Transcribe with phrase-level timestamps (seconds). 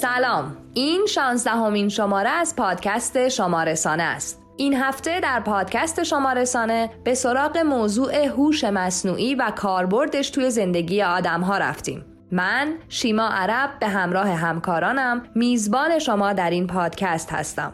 [0.00, 0.56] سلام.
[0.74, 4.42] این شانزدهمین شماره از پادکست شمارسانه است.
[4.56, 11.40] این هفته در پادکست شمارسانه به سراغ موضوع هوش مصنوعی و کاربردش توی زندگی آدم
[11.40, 12.04] ها رفتیم.
[12.32, 17.72] من شیما عرب به همراه همکارانم میزبان شما در این پادکست هستم.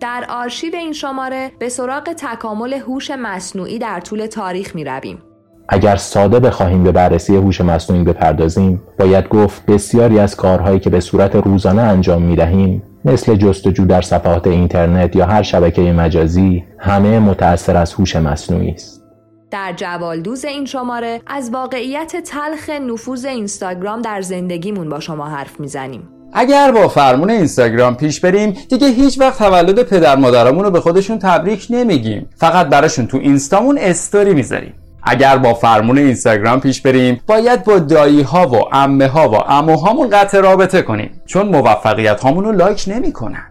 [0.00, 5.22] در آرشیو این شماره به سراغ تکامل هوش مصنوعی در طول تاریخ می رویم.
[5.68, 11.00] اگر ساده بخواهیم به بررسی هوش مصنوعی بپردازیم باید گفت بسیاری از کارهایی که به
[11.00, 17.18] صورت روزانه انجام می دهیم مثل جستجو در صفحات اینترنت یا هر شبکه مجازی همه
[17.18, 19.04] متأثر از هوش مصنوعی است
[19.50, 26.08] در جوالدوز این شماره از واقعیت تلخ نفوذ اینستاگرام در زندگیمون با شما حرف می‌زنیم
[26.32, 31.18] اگر با فرمون اینستاگرام پیش بریم دیگه هیچ وقت تولد پدر مادرمون رو به خودشون
[31.18, 32.28] تبریک نمیگیم.
[32.36, 34.74] فقط براشون تو اینستامون استوری می‌ذاریم.
[35.02, 40.10] اگر با فرمون اینستاگرام پیش بریم باید با دایی ها و امه ها و اموهامون
[40.10, 43.44] قطع رابطه کنیم چون موفقیت هامون رو لایک نمی‌کنن.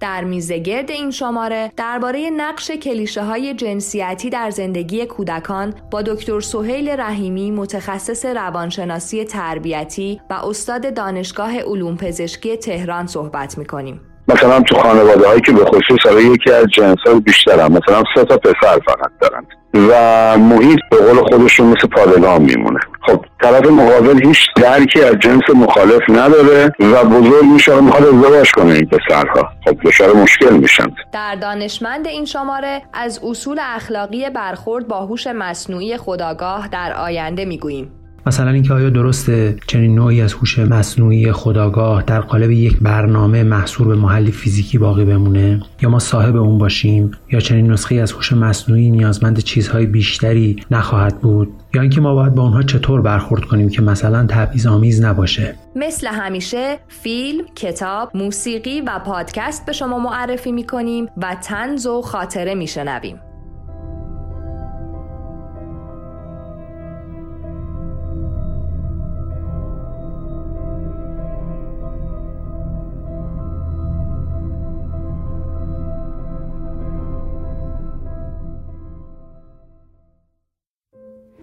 [0.00, 6.88] در میزگرد این شماره درباره نقش کلیشه های جنسیتی در زندگی کودکان با دکتر سهیل
[6.88, 14.07] رحیمی متخصص روانشناسی تربیتی و استاد دانشگاه علوم پزشکی تهران صحبت می‌کنیم.
[14.28, 17.72] مثلا تو خانواده هایی که به خصوص حالا یکی از جنس های بیشتر هم.
[17.72, 19.46] مثلا سه تا پسر فقط دارن.
[19.74, 22.80] و محیط به قول خودشون مثل پادگان میمونه.
[23.06, 28.52] خب طرف مقابل هیچ درکی از جنس مخالف نداره و بزرگ میشه و می‌خواد ازدواج
[28.52, 29.48] کنه این پسرها.
[29.64, 30.86] خب دچار مشکل میشن.
[31.12, 37.97] در دانشمند این شماره از اصول اخلاقی برخورد با هوش مصنوعی خداگاه در آینده می‌گوییم.
[38.28, 43.88] مثلا اینکه آیا درسته چنین نوعی از هوش مصنوعی خداگاه در قالب یک برنامه محصور
[43.88, 48.32] به محلی فیزیکی باقی بمونه؟ یا ما صاحب اون باشیم؟ یا چنین نسخه از هوش
[48.32, 53.68] مصنوعی نیازمند چیزهای بیشتری نخواهد بود؟ یا اینکه ما باید با اونها چطور برخورد کنیم
[53.68, 60.52] که مثلا تبعیض آمیز نباشه؟ مثل همیشه فیلم، کتاب، موسیقی و پادکست به شما معرفی
[60.52, 63.20] می‌کنیم و تنز و خاطره میشنویم.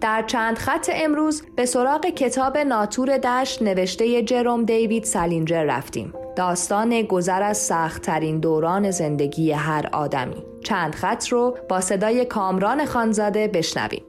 [0.06, 6.12] در چند خط امروز به سراغ کتاب ناتور دشت نوشته جروم دیوید سالینجر رفتیم.
[6.36, 10.42] داستان گذر از سختترین دوران زندگی هر آدمی.
[10.64, 14.02] چند خط رو با صدای کامران خانزاده بشنویم.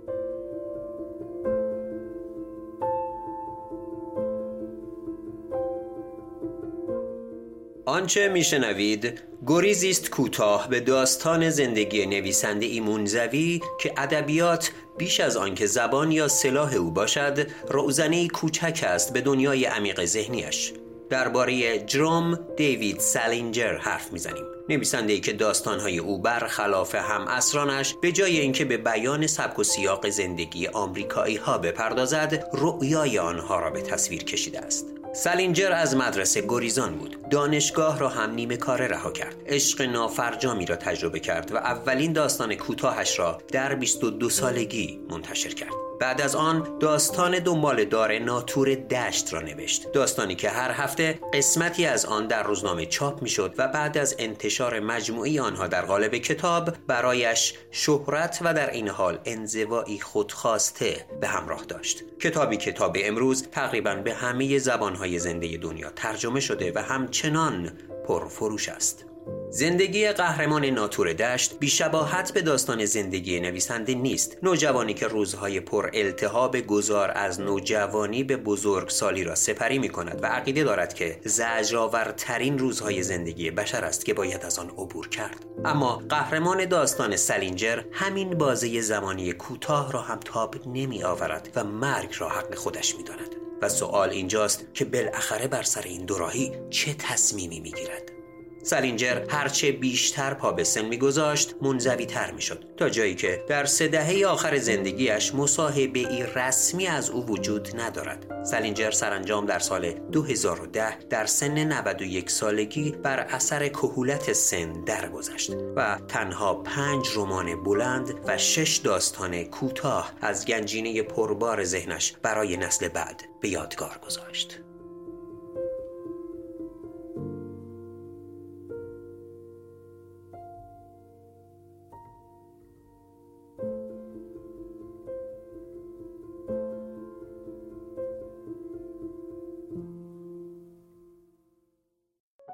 [7.88, 15.66] آنچه میشنوید گریزی است کوتاه به داستان زندگی نویسنده ایمونزوی که ادبیات بیش از آنکه
[15.66, 20.74] زبان یا سلاح او باشد روزنه کوچک است به دنیای عمیق ذهنیش
[21.10, 24.44] درباره جروم دیوید سالینجر حرف می‌زنیم.
[24.70, 29.64] نویسنده ای که داستانهای او برخلاف هم اسرانش به جای اینکه به بیان سبک و
[29.64, 34.86] سیاق زندگی آمریکایی ها بپردازد رؤیای آنها را به تصویر کشیده است.
[35.18, 37.30] سالینجر از مدرسه گریزان بود.
[37.30, 39.36] دانشگاه را هم نیمه کاره رها کرد.
[39.46, 45.87] عشق نافرجامی را تجربه کرد و اولین داستان کوتاهش را در 22 سالگی منتشر کرد.
[46.00, 49.92] بعد از آن داستان دنبال دار ناتور دشت را نوشت.
[49.92, 54.80] داستانی که هر هفته قسمتی از آن در روزنامه چاپ می‌شد و بعد از انتشار
[54.80, 61.64] مجموعی آنها در قالب کتاب برایش شهرت و در این حال انزوایی خودخواسته به همراه
[61.64, 62.04] داشت.
[62.20, 67.72] کتابی کتاب امروز تقریبا به همه زبانهای زنده دنیا ترجمه شده و همچنان
[68.08, 69.06] پرفروش است.
[69.50, 76.58] زندگی قهرمان ناتور دشت بیشباهت به داستان زندگی نویسنده نیست نوجوانی که روزهای پر التهاب
[76.58, 83.04] گذار از نوجوانی به بزرگسالی را سپری می کند و عقیده دارد که زجرآورترین روزهای
[83.04, 88.82] زندگی بشر است که باید از آن عبور کرد اما قهرمان داستان سلینجر همین بازه
[88.82, 93.36] زمانی کوتاه را هم تاب نمی آورد و مرگ را حق خودش می داند.
[93.62, 98.17] و سوال اینجاست که بالاخره بر سر این دوراهی چه تصمیمی می گیرد؟
[98.64, 102.66] سالینجر هرچه بیشتر پا به سن میگذاشت منزوی تر می‌شد.
[102.78, 108.44] تا جایی که در سه دهه آخر زندگیش مصاحبه ای رسمی از او وجود ندارد.
[108.44, 116.00] سالینجر سرانجام در سال 2010 در سن 91 سالگی بر اثر کهولت سن درگذشت و
[116.08, 123.22] تنها پنج رمان بلند و شش داستان کوتاه از گنجینه پربار ذهنش برای نسل بعد
[123.42, 124.60] به یادگار گذاشت.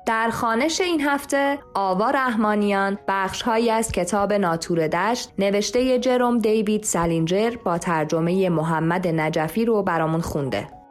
[0.05, 7.55] در خانش این هفته آوا رحمانیان بخشهایی از کتاب ناتور دشت نوشته جروم دیوید سالینجر
[7.63, 10.82] با ترجمه محمد نجفی رو برامون خونده.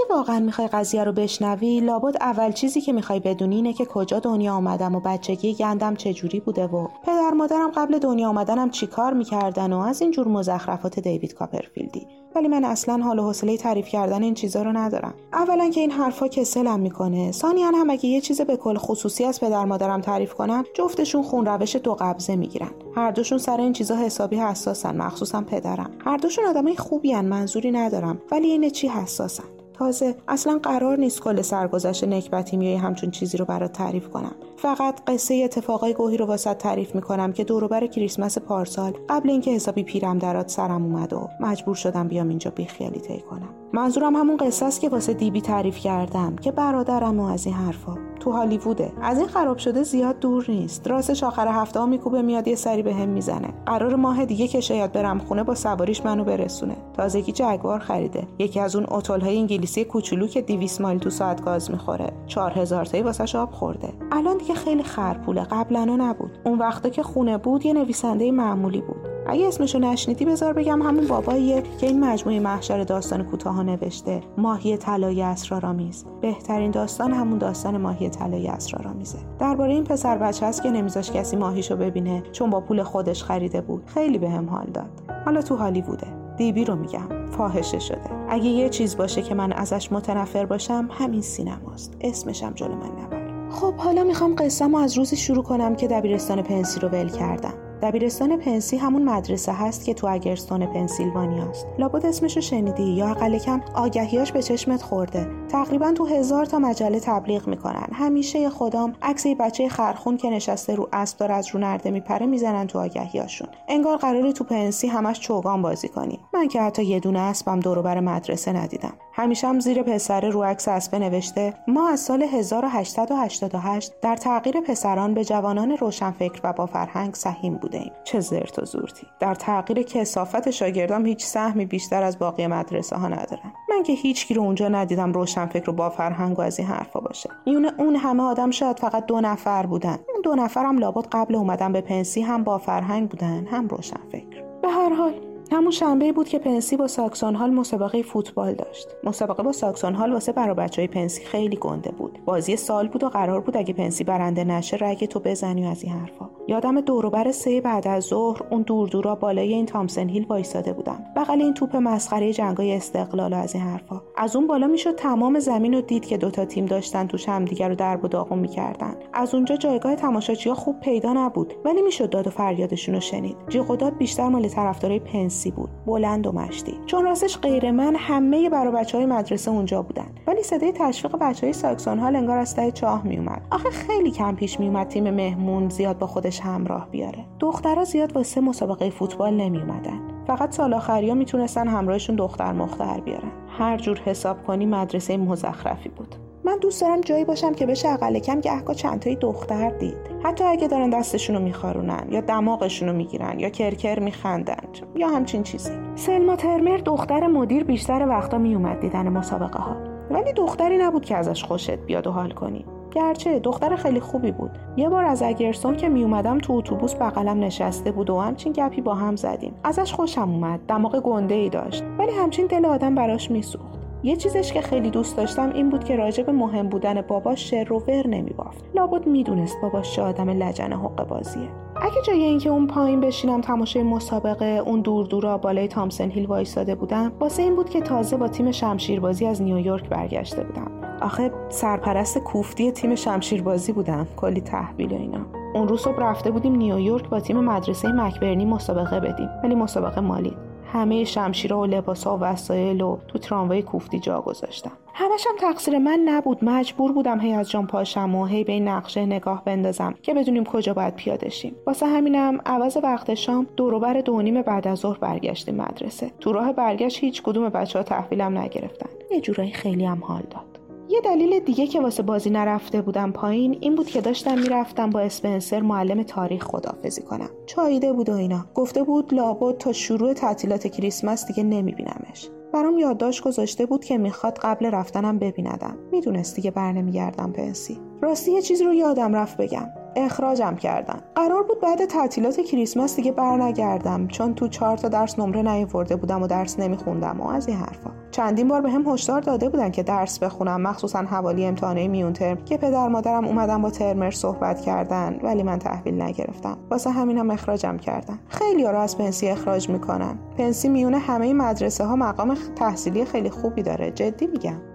[0.00, 4.18] اگه واقعا می‌خوای قضیه رو بشنوی لابد اول چیزی که می‌خوای بدونی اینه که کجا
[4.18, 9.72] دنیا آمدم و بچگی گندم چجوری بوده و پدر مادرم قبل دنیا آمدنم چیکار می‌کردن
[9.72, 12.06] و از این جور مزخرفات دیوید کاپرفیلدی.
[12.34, 15.14] ولی من اصلا حال و حوصله تعریف کردن این چیزا رو ندارم.
[15.32, 17.32] اولا که این حرفا کسلم می‌کنه.
[17.32, 21.46] ثانیا هم اگه یه چیز به کل خصوصی از پدر مادرم تعریف کنم جفتشون خون
[21.46, 22.70] روش دو قبضه می‌گیرن.
[22.96, 25.90] هر دوشون سر این چیزا حسابی حساسن مخصوصا پدرم.
[26.04, 28.18] هر دوشون آدمای خوبی منظوری ندارم.
[28.30, 29.44] ولی این چی حساسن؟
[29.80, 34.34] تازه اصلا قرار نیست کل سرگذشت نکبتی میای همچون چیزی رو برات تعریف کنم.
[34.56, 39.82] فقط قصه اتفاقای گوهی رو واسط تعریف می‌کنم که دوروبر کریسمس پارسال قبل اینکه حسابی
[39.82, 43.59] پیرم درات سرم اومد و مجبور شدم بیام اینجا بیخیالی طی کنم.
[43.72, 47.96] منظورم همون قصه است که واسه دیبی تعریف کردم که برادرم و از این حرفا.
[48.20, 48.92] تو هالیووده.
[49.02, 50.88] از این خراب شده زیاد دور نیست.
[50.88, 53.48] راستش آخر هفته ها میکوبه میاد یه سری به هم می‌زنه.
[53.66, 56.76] قرار ماه دیگه که شاید برم خونه با سواریش منو برسونه.
[56.96, 58.26] تازگی جگوار خریده.
[58.38, 58.86] یکی از اون
[59.22, 62.12] های انگلیسی کوچولو که 200 مایل تو ساعت گاز می‌خوره.
[62.26, 63.92] 4000 تایی واسش آب خورده.
[64.12, 65.42] الان دیگه خیلی خرپوله.
[65.42, 66.38] قبلا نبود.
[66.44, 69.19] اون وقتا که خونه بود یه نویسنده معمولی بود.
[69.26, 74.20] اگه اسمشو نشنیدی بذار بگم همون باباییه که این مجموعه محشر داستان کوتاه نوشته.
[74.38, 80.62] ماهی طلای اسرارآمیز بهترین داستان همون داستان ماهی طلای اسرارآمیزه درباره این پسر بچه است
[80.62, 83.82] که نمیذاش کسی ماهیشو ببینه چون با پول خودش خریده بود.
[83.86, 84.90] خیلی بهم به حال داد.
[85.24, 86.06] حالا تو هالیووده.
[86.36, 87.26] دیبی رو میگم.
[87.30, 88.10] فاحشه شده.
[88.28, 91.96] اگه یه چیز باشه که من ازش متنفر باشم همین سینماست.
[92.00, 93.50] اسمشم جلو من نبر.
[93.50, 97.54] خب حالا می‌خوام قصه از روزی شروع کنم که دبیرستان پنسی رو ول کردم.
[97.82, 101.66] دبیرستان پنسی همون مدرسه هست که تو اگرستون پنسیلوانیا است.
[101.78, 105.26] لابد اسمش شنیدی یا اقل کم آگهیاش به چشمت خورده.
[105.48, 107.86] تقریبا تو هزار تا مجله تبلیغ می‌کنن.
[107.92, 112.66] همیشه خدام عکس بچه خرخون که نشسته رو اسب داره از رو نرده میپره می‌زنن
[112.66, 113.48] تو آگهیاشون.
[113.68, 116.18] انگار قراری تو پنسی همش چوگان بازی کنی.
[116.34, 118.92] من که حتی یه دونه اسبم دور بر مدرسه ندیدم.
[119.12, 125.14] همیشه هم زیر پسر رو عکس اسبه نوشته ما از سال 1888 در تغییر پسران
[125.14, 127.92] به جوانان روشنفکر و با فرهنگ سهیم بودیم.
[128.04, 129.06] چه زرت و زورتی.
[129.20, 134.32] در تغییر کثافت شاگردام هیچ سهمی بیشتر از باقی مدرسه ها ندارم من که هیچکی
[134.32, 137.30] رو اونجا ندیدم روشنفکر و با فرهنگ و از این حرفا باشه.
[137.46, 139.98] میونه اون همه آدم شاید فقط دو نفر بودن.
[140.12, 144.68] اون دو نفرم لابد قبل اومدن به پنسی هم با فرهنگ بودن هم روشنفکر به
[144.68, 145.14] هر حال
[145.52, 148.88] همون شنبه بود که پنسی با ساکسون هال مسابقه فوتبال داشت.
[149.04, 152.18] مسابقه با ساکسون هال واسه برا بچه های پنسی خیلی گنده بود.
[152.24, 155.82] بازی سال بود و قرار بود اگه پنسی برنده نشه رگ تو بزنی و از
[155.82, 156.30] این حرفا.
[156.50, 161.04] یادم دوروبر سه بعد از ظهر اون دور دورا بالای این تامسن هیل وایساده بودم.
[161.16, 164.02] بغل این توپ مسخره جنگای استقلال و از این حرفا.
[164.16, 167.74] از اون بالا می‌شد تمام زمین رو دید که دوتا تیم داشتن توش همدیگه رو
[167.74, 168.94] درب و داغون می‌کردن.
[169.12, 173.36] از اونجا جایگاه تماشاچیها خوب پیدا نبود ولی می‌شد داد و فریادشون رو شنید.
[173.48, 176.74] جیغ داد بیشتر مال طرفدارای پنسی بود بلند و مشتی.
[176.86, 180.08] چون راستش غیر من همه برا بچه های مدرسه اونجا بودن.
[180.26, 184.34] ولی صدای تشویق بچه های ساکسون ها انگار از ته چاه میومد آخه خیلی کم
[184.34, 187.24] پیش میومد تیم مهمون زیاد با خودش همراه بیاره.
[187.40, 193.32] دخترها زیاد واسه مسابقه فوتبال نمیومدن فقط سال آخریا می‌تونستن همراهشون دختر مختر بیارن.
[193.58, 196.14] هر جور حساب کنی مدرسه مزخرفی بود.
[196.44, 199.96] من دوست دارم جایی باشم که بشه اقل کم گهگاه چندتایی دختر دید.
[200.22, 204.54] حتی اگه دارن دستشون رو میخارونن یا دماغشون رو می‌گیرن یا کرکر میخندن.
[204.96, 205.72] یا همچین چیزی.
[205.94, 209.76] سلما ترمر دختر مدیر بیشتر وقتا میومد دیدن مسابقه ها
[210.10, 212.64] ولی دختری نبود که ازش خوشت بیاد و حال کنی.
[212.90, 214.50] گرچه دختر خیلی خوبی بود.
[214.76, 218.94] یه بار از اگرسون که میومدم تو اتوبوس بغلم نشسته بود و همچین گپی با
[218.94, 219.54] هم زدیم.
[219.64, 220.60] ازش خوشم اومد.
[220.68, 221.84] دماغ گنده ای داشت.
[221.98, 223.79] ولی همچین دل آدم براش میسوخت.
[224.02, 227.72] یه چیزش که خیلی دوست داشتم این بود که راجع به مهم بودن باباش شر
[227.72, 228.64] و ور نمیبافت.
[228.74, 233.82] لابد می‌دونست باباش چه آدم لجن حق بازیه اگه جای اینکه اون پایین بشینم تماشای
[233.82, 238.28] مسابقه اون دور دورا بالای تامسن هیل وایساده بودم واسه این بود که تازه با
[238.28, 240.70] تیم شمشیربازی از نیویورک برگشته بودم.
[241.02, 244.06] آخه سرپرست کوفتی تیم شمشیربازی بودم.
[244.16, 245.20] کلی تحویل اینا.
[245.54, 249.28] اون روز صبح رفته بودیم نیویورک با تیم مدرسه مکبرنی مسابقه بدیم.
[249.44, 250.36] ولی مسابقه مالی.
[250.72, 254.72] همه شمشیرها و لباسها و وسایل و تو تراموای کوفتی جا گذاشتم.
[254.94, 256.44] همشم تقصیر من نبود.
[256.44, 260.44] مجبور بودم هی از جان پاشم و هی به این نقشه نگاه بندازم که بدونیم
[260.44, 261.56] کجا باید پیاده شیم.
[261.66, 266.10] واسه همینم عوض وقت شام دوروبر دو نیم بعد از ظهر برگشتیم مدرسه.
[266.20, 268.90] تو راه برگشت هیچ کدوم بچه ها تحویلم نگرفتن.
[269.10, 270.49] یه جورایی خیلی هم حال داد.
[270.90, 275.00] یه دلیل دیگه که واسه بازی نرفته بودم پایین این بود که داشتم می‌رفتم با
[275.00, 277.30] اسپنسر معلم تاریخ خدافزی کنم.
[277.46, 278.46] چاییده بود و اینا.
[278.54, 282.28] گفته بود لابد تا شروع تعطیلات کریسمس دیگه نمیبینمش.
[282.52, 285.76] برام یادداشت گذاشته بود که می‌خواد قبل رفتنم ببیندم.
[285.92, 287.78] می‌دونست دیگه برنمیگردم پنسی.
[288.02, 289.68] راستی یه چیز رو یادم رفت بگم.
[289.96, 291.00] اخراجم کردن.
[291.14, 296.22] قرار بود بعد تعطیلات کریسمس دیگه برنگردم چون تو چهار تا درس نمره نیاورده بودم
[296.22, 297.90] و درس نمیخوندم و از این حرفا.
[298.10, 302.36] چندین بار به هم هشدار داده بودن که درس بخونم مخصوصا حوالی امتحانه میون ترم
[302.44, 306.58] که پدر مادرم اومدن با ترمر صحبت کردن ولی من تحویل نگرفتم.
[306.70, 308.18] واسه همینم اخراجم کردن.
[308.28, 310.18] خیلی رو از پنسی اخراج می‌کنن.
[310.38, 313.90] پنسی میونه همه مدرسه ها مقام تحصیلی خیلی خوبی داره.
[313.90, 314.69] جدی میگم.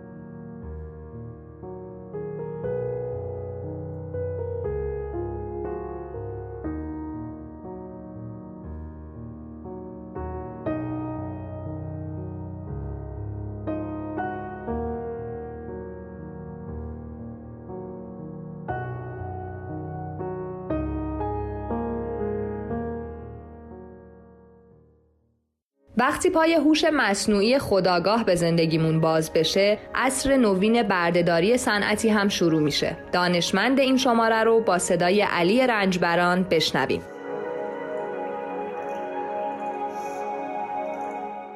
[26.08, 32.62] وقتی پای هوش مصنوعی خداگاه به زندگیمون باز بشه عصر نوین بردهداری صنعتی هم شروع
[32.62, 32.98] میشه.
[33.12, 37.02] دانشمند این شماره رو با صدای علی رنجبران بشنویم.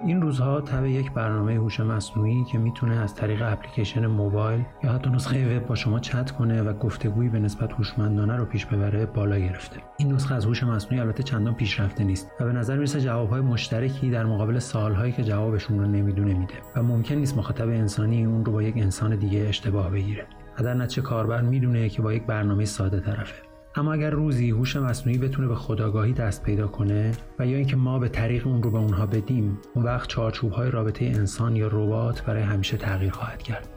[0.06, 5.10] این روزها تب یک برنامه هوش مصنوعی که می‌تونه از طریق اپلیکیشن موبایل یا حتی
[5.10, 9.38] نسخه وب با شما چت کنه و گفتگویی به نسبت هوشمندانه رو پیش ببره بالا
[9.38, 9.80] گرفته.
[9.98, 14.10] این نسخه از هوش مصنوعی البته چندان پیشرفته نیست و به نظر می‌رسه جوابهای مشترکی
[14.10, 18.52] در مقابل سالهایی که جوابشون رو نمی‌دونه میده و ممکن نیست مخاطب انسانی اون رو
[18.52, 20.26] با یک انسان دیگه اشتباه بگیره.
[20.60, 23.49] و در نتیجه کاربر می‌دونه که با یک برنامه ساده طرفه.
[23.80, 28.00] اما اگر روزی هوش مصنوعی بتونه به خداگاهی دست پیدا کنه و یا اینکه ما
[28.00, 32.22] به طریق اون رو به اونها بدیم اون وقت چارچوب های رابطه انسان یا ربات
[32.22, 33.70] برای همیشه تغییر خواهد کرد.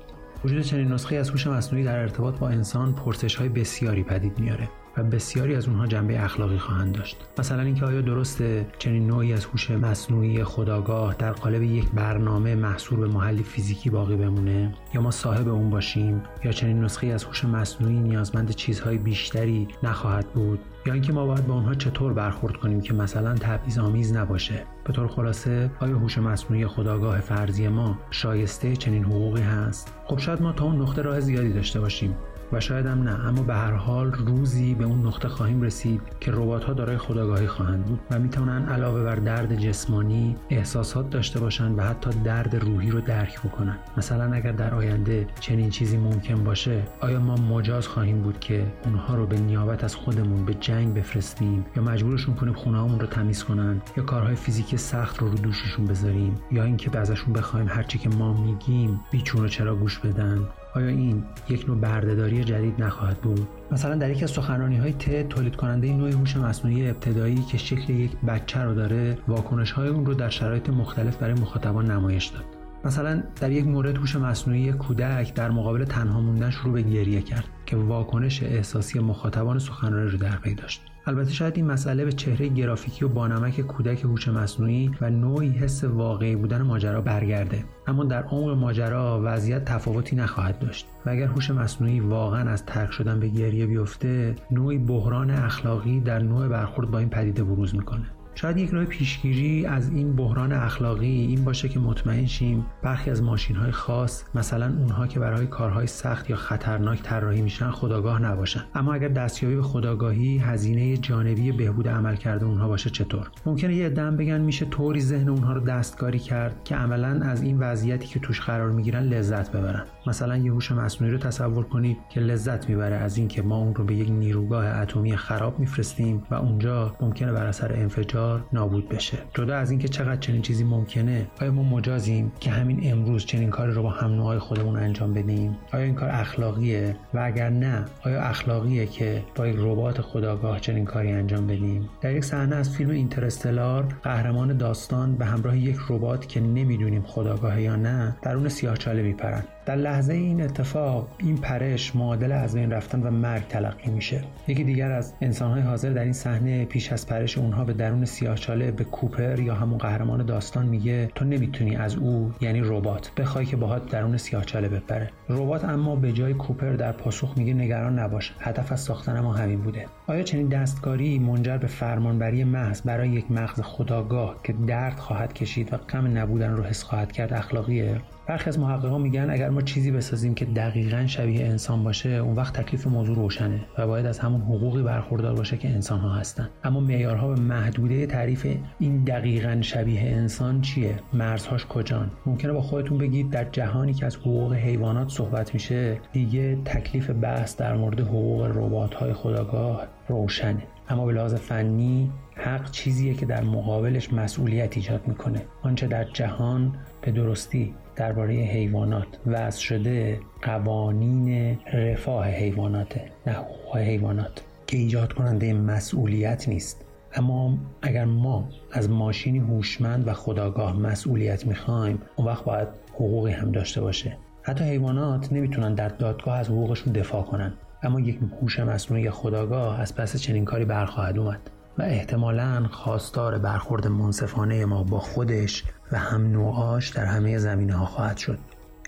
[0.44, 4.68] وجود چنین نسخه از هوش مصنوعی در ارتباط با انسان پرسش های بسیاری پدید میاره.
[4.96, 7.16] و بسیاری از اونها جنبه اخلاقی خواهند داشت.
[7.38, 13.00] مثلا اینکه آیا درسته چنین نوعی از هوش مصنوعی خداگاه در قالب یک برنامه محصور
[13.00, 17.44] به محلی فیزیکی باقی بمونه؟ یا ما صاحب اون باشیم؟ یا چنین نسخه از هوش
[17.44, 22.80] مصنوعی نیازمند چیزهای بیشتری نخواهد بود؟ یا اینکه ما باید با اونها چطور برخورد کنیم
[22.80, 28.76] که مثلا تبعیض آمیز نباشه؟ به طور خلاصه آیا هوش مصنوعی خداگاه فرضی ما شایسته
[28.76, 32.16] چنین حقوقی هست؟ خب شاید ما تا اون نقطه راه زیادی داشته باشیم.
[32.52, 36.30] و شاید هم نه اما به هر حال روزی به اون نقطه خواهیم رسید که
[36.34, 41.78] ربات ها دارای خداگاهی خواهند بود و می‌تونن علاوه بر درد جسمانی احساسات داشته باشند
[41.78, 46.82] و حتی درد روحی رو درک بکنن مثلا اگر در آینده چنین چیزی ممکن باشه
[47.00, 51.66] آیا ما مجاز خواهیم بود که اونها رو به نیابت از خودمون به جنگ بفرستیم
[51.76, 56.40] یا مجبورشون کنیم خونه‌هامون رو تمیز کنن یا کارهای فیزیکی سخت رو رو دوششون بذاریم
[56.50, 61.68] یا اینکه ازشون بخوایم هرچی که ما میگیم بیچون چرا گوش بدن؟ آیا این یک
[61.68, 66.10] نوع بردهداری جدید نخواهد بود؟ مثلا در یکی از سخنرانی های تد تولید کننده نوع
[66.10, 70.70] هوش مصنوعی ابتدایی که شکل یک بچه رو داره واکنش های اون رو در شرایط
[70.70, 72.44] مختلف برای مخاطبان نمایش داد.
[72.84, 77.44] مثلا در یک مورد هوش مصنوعی کودک در مقابل تنها موندن شروع به گریه کرد
[77.66, 80.91] که واکنش احساسی مخاطبان سخنرانی رو در پی داشت.
[81.06, 85.84] البته شاید این مسئله به چهره گرافیکی و بانمک کودک هوش مصنوعی و نوعی حس
[85.84, 87.64] واقعی بودن ماجرا برگرده.
[87.86, 92.90] اما در عمق ماجرا وضعیت تفاوتی نخواهد داشت و اگر هوش مصنوعی واقعا از ترک
[92.90, 98.06] شدن به گریه بیفته نوعی بحران اخلاقی در نوع برخورد با این پدیده بروز می‌کنه.
[98.34, 103.22] شاید یک راه پیشگیری از این بحران اخلاقی این باشه که مطمئن شیم برخی از
[103.22, 108.64] ماشین های خاص مثلا اونها که برای کارهای سخت یا خطرناک طراحی میشن خداگاه نباشن.
[108.74, 113.88] اما اگر دستیابی به خداگاهی هزینه جانبی بهبود عمل کرده اونها باشه چطور؟ ممکنه یه
[113.88, 118.20] دم بگن میشه طوری ذهن اونها رو دستکاری کرد که عملا از این وضعیتی که
[118.20, 119.84] توش قرار می‌گیرن لذت ببرن.
[120.06, 123.84] مثلا یه هوش مصنوعی رو تصور کنید که لذت می‌بره از اینکه ما اون رو
[123.84, 128.21] به یک نیروگاه اتمی خراب میفرستیم و اونجا ممکنه بر اثر انفجار
[128.52, 129.18] نابود بشه.
[129.34, 133.72] جدا از اینکه چقدر چنین چیزی ممکنه آیا ما مجازیم که همین امروز چنین کاری
[133.72, 138.22] رو با هم نوعای خودمون انجام بدیم؟ آیا این کار اخلاقیه؟ و اگر نه آیا
[138.22, 142.90] اخلاقیه که با یک ربات خداگاه چنین کاری انجام بدیم؟ در یک صحنه از فیلم
[142.90, 149.48] اینترستلار قهرمان داستان به همراه یک ربات که نمی‌دونیم خداگاه یا نه درون سیاهچاله میپرند.
[149.66, 154.20] در لحظه این اتفاق این پرش معادل از بین رفتن و مرگ تلقی میشه.
[154.48, 158.70] یکی دیگر از انسانهای حاضر در این صحنه پیش از پرش اونها به درون سیاهچاله
[158.70, 163.56] به کوپر یا همون قهرمان داستان میگه تو نمی‌تونی از او یعنی ربات بخوای که
[163.56, 165.10] باهات درون سیاهچاله بپره.
[165.28, 169.60] ربات اما به جای کوپر در پاسخ میگه نگران نباش هدف از ساختن ما همین
[169.60, 169.86] بوده.
[170.06, 175.72] آیا چنین دستکاری منجر به فرمانبری محض برای یک مغز خداگاه که درد خواهد کشید
[175.72, 179.90] و غم نبودن رو حس خواهد کرد اخلاقیه؟ برخی از محققان میگن اگر ما چیزی
[179.90, 184.40] بسازیم که دقیقا شبیه انسان باشه اون وقت تکلیف موضوع روشنه و باید از همون
[184.40, 186.48] حقوقی برخوردار باشه که انسان ها هستن.
[186.64, 188.46] اما معیارها و محدوده تعریف
[188.78, 194.16] این دقیقا شبیه انسان چیه؟ مرزهاش کجان؟ ممکنه با خودتون بگید در جهانی که از
[194.16, 200.62] حقوق حیوانات صحبت میشه دیگه تکلیف بحث در مورد حقوق ربات های خداگاه روشنه.
[200.88, 205.42] اما به لحاظ فنی حق چیزیه که در مقابلش مسئولیت ایجاد می‌کنه.
[205.62, 209.06] آنچه در جهان به درستی درباره حیوانات.
[209.26, 214.44] وضع شده قوانین رفاه حیواناته نه حقوق حیوانات.
[214.66, 216.84] که ایجاد کننده مسئولیت نیست.
[217.14, 223.52] اما اگر ما از ماشینی هوشمند و خداگاه مسئولیت می‌خوایم اون وقت باید حقوقی هم
[223.52, 224.16] داشته باشه.
[224.42, 227.52] حتی حیوانات نمی‌تونن در دادگاه از حقوقشون دفاع کنن.
[227.82, 231.50] اما یک هوش مصنوعی خداگاه از پس چنین کاری برخواهد اومد.
[231.78, 237.86] و احتمالا خواستار برخورد منصفانه ما با خودش و هم نوعاش در همه زمینه ها
[237.86, 238.38] خواهد شد.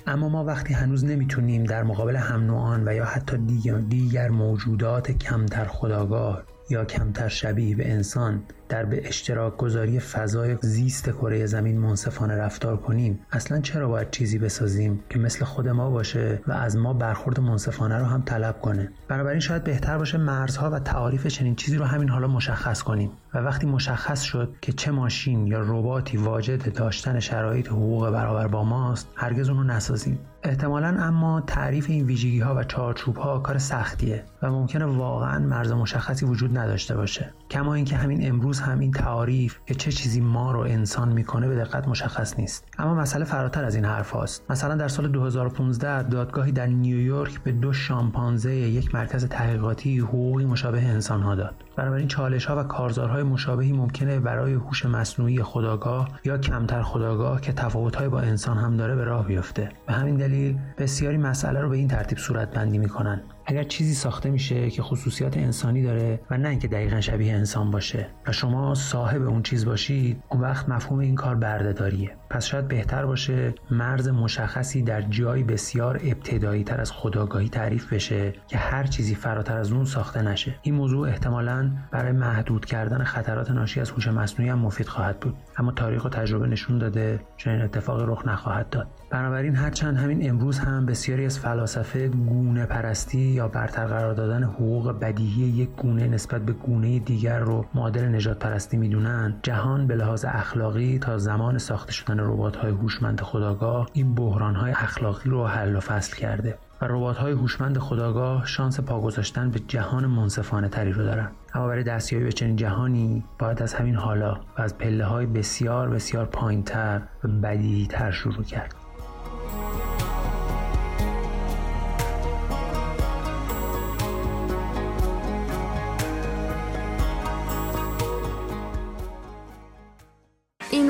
[0.06, 5.10] اما ما وقتی هنوز نمی‌تونیم در مقابل هم نوعان و یا حتی دیگر, دیگر موجودات
[5.10, 8.42] کمتر خداگاه یا کمتر شبیه به انسان
[8.74, 13.18] در به اشتراک گذاری فضای زیست کره زمین منصفانه رفتار کنیم.
[13.32, 17.98] اصلا چرا باید چیزی بسازیم که مثل خود ما باشه و از ما برخورد منصفانه
[17.98, 22.08] رو هم طلب کنه؟ بنابراین شاید بهتر باشه مرزها و تعاریف چنین چیزی رو همین
[22.08, 23.10] حالا مشخص کنیم.
[23.34, 28.64] و وقتی مشخص شد که چه ماشین یا رباتی واجد داشتن شرایط حقوق برابر با
[28.64, 30.18] ماست هرگز اون رو نسازیم.
[30.42, 35.72] احتمالا اما تعریف این ویژگی ها و چارچوب ها کار سختیه و ممکنه واقعا مرز
[35.72, 37.34] مشخصی وجود نداشته باشه.
[37.54, 41.56] کما اینکه همین امروز هم این تعاریف که چه چیزی ما رو انسان می‌کنه به
[41.56, 44.50] دقت مشخص نیست اما مسئله فراتر از این حرف هاست.
[44.50, 50.82] مثلا در سال 2015 دادگاهی در نیویورک به دو شامپانزه یک مرکز تحقیقاتی حقوقی مشابه
[50.82, 56.38] انسان ها داد بنابراین چالش ها و کارزارهای مشابهی ممکنه برای هوش مصنوعی خداگاه یا
[56.38, 59.68] کمتر خداگاه که تفاوت‌های با انسان هم داره به راه بیفته.
[59.86, 63.22] به همین دلیل بسیاری مسئله رو به این ترتیب صورت بندی می‌کنن.
[63.46, 68.06] اگر چیزی ساخته میشه که خصوصیات انسانی داره و نه اینکه دقیقا شبیه انسان باشه
[68.26, 72.16] و شما صاحب اون چیز باشید اون وقت مفهوم این کار بردهداریه.
[72.30, 78.32] پس شاید بهتر باشه مرز مشخصی در جایی بسیار ابتدایی تر از خداگاهی تعریف بشه
[78.48, 80.54] که هر چیزی فراتر از اون ساخته نشه.
[80.62, 85.36] این موضوع احتمالا برای محدود کردن خطرات ناشی از هوش مصنوعی هم مفید خواهد بود.
[85.56, 88.86] اما تاریخ و تجربه نشون داده چنین اتفاقی رخ نخواهد داد.
[89.14, 94.98] بنابراین هرچند همین امروز هم بسیاری از فلاسفه گونه پرستی یا برتر قرار دادن حقوق
[95.00, 100.24] بدیهی یک گونه نسبت به گونه دیگر رو معادل نجات پرستی می‌دونن جهان به لحاظ
[100.28, 105.76] اخلاقی تا زمان ساخته شدن ربات های هوشمند خداگاه این بحران های اخلاقی رو حل
[105.76, 110.92] و فصل کرده و ربات های هوشمند خداگاه شانس پا گذاشتن به جهان منصفانه تری
[110.92, 111.30] رو دارن.
[111.54, 115.88] اما برای دستیابی به چنین جهانی باید از همین حالا و از پله های بسیار
[115.88, 118.83] بسیار پایینتر و بدیهی تر شروع کرد.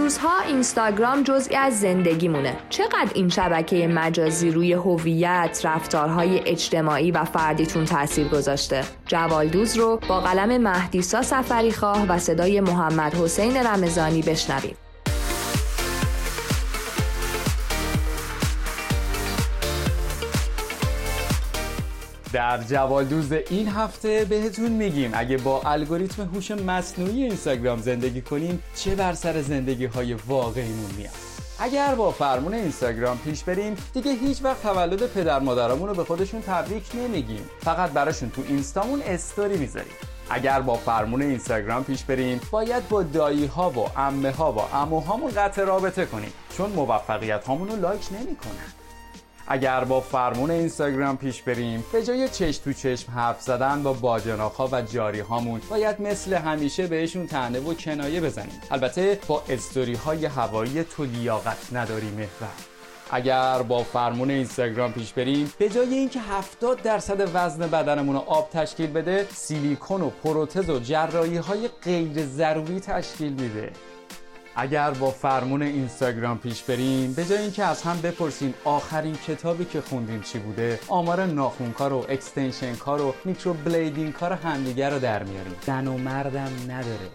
[0.04, 2.56] روزها اینستاگرام جزئی از زندگیمونه.
[2.68, 10.20] چقدر این شبکه مجازی روی هویت رفتارهای اجتماعی و فردیتون تاثیر گذاشته؟ جوالدوز رو با
[10.20, 14.76] قلم مهدیسا سفری خواه و صدای محمد حسین رمضانی بشنویم
[22.34, 28.94] در جوالدوز این هفته بهتون میگیم اگه با الگوریتم هوش مصنوعی اینستاگرام زندگی کنیم چه
[28.94, 31.14] بر سر زندگی های واقعیمون میاد؟
[31.58, 36.40] اگر با فرمون اینستاگرام پیش بریم دیگه هیچ وقت تولد پدر مادرمون رو به خودشون
[36.40, 37.50] تبریک نمیگیم.
[37.60, 39.94] فقط براشون تو اینستامون استوری می‌ذاریم.
[40.30, 45.30] اگر با فرمون اینستاگرام پیش بریم باید با دایی ها و امه ها و اموهامون
[45.30, 48.83] قطع رابطه کنیم چون موفقیت هامون رو لایک نمی‌کنن.
[49.46, 54.68] اگر با فرمون اینستاگرام پیش بریم به جای چش تو چشم حرف زدن با باجناخا
[54.72, 58.60] و جاری هامون باید مثل همیشه بهشون تنه و کنایه بزنیم.
[58.70, 62.74] البته با استوری های هوایی تو لیاقت نداری محور.
[63.10, 68.50] اگر با فرمون اینستاگرام پیش بریم به جای اینکه 70 درصد وزن بدنمون رو آب
[68.50, 73.72] تشکیل بده سیلیکون و پروتز و جراحی های غیر ضروری تشکیل میده.
[74.56, 79.80] اگر با فرمون اینستاگرام پیش بریم به جای اینکه از هم بپرسیم آخرین کتابی که
[79.80, 85.54] خوندیم چی بوده آمار ناخونکار و extension کار و microblading کار همدیگر رو در میاریم.
[85.66, 87.08] زن و مردم نداره.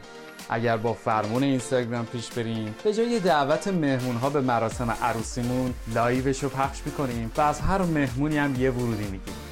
[0.49, 6.27] اگر با فرمون اینستاگرام پیش بریم به جای دعوت مهمون ها به مراسم عروسیمون live
[6.27, 9.48] ش رو پخش می‌کنیم و از هر مهمونی هم یه ورودی می‌گیریم.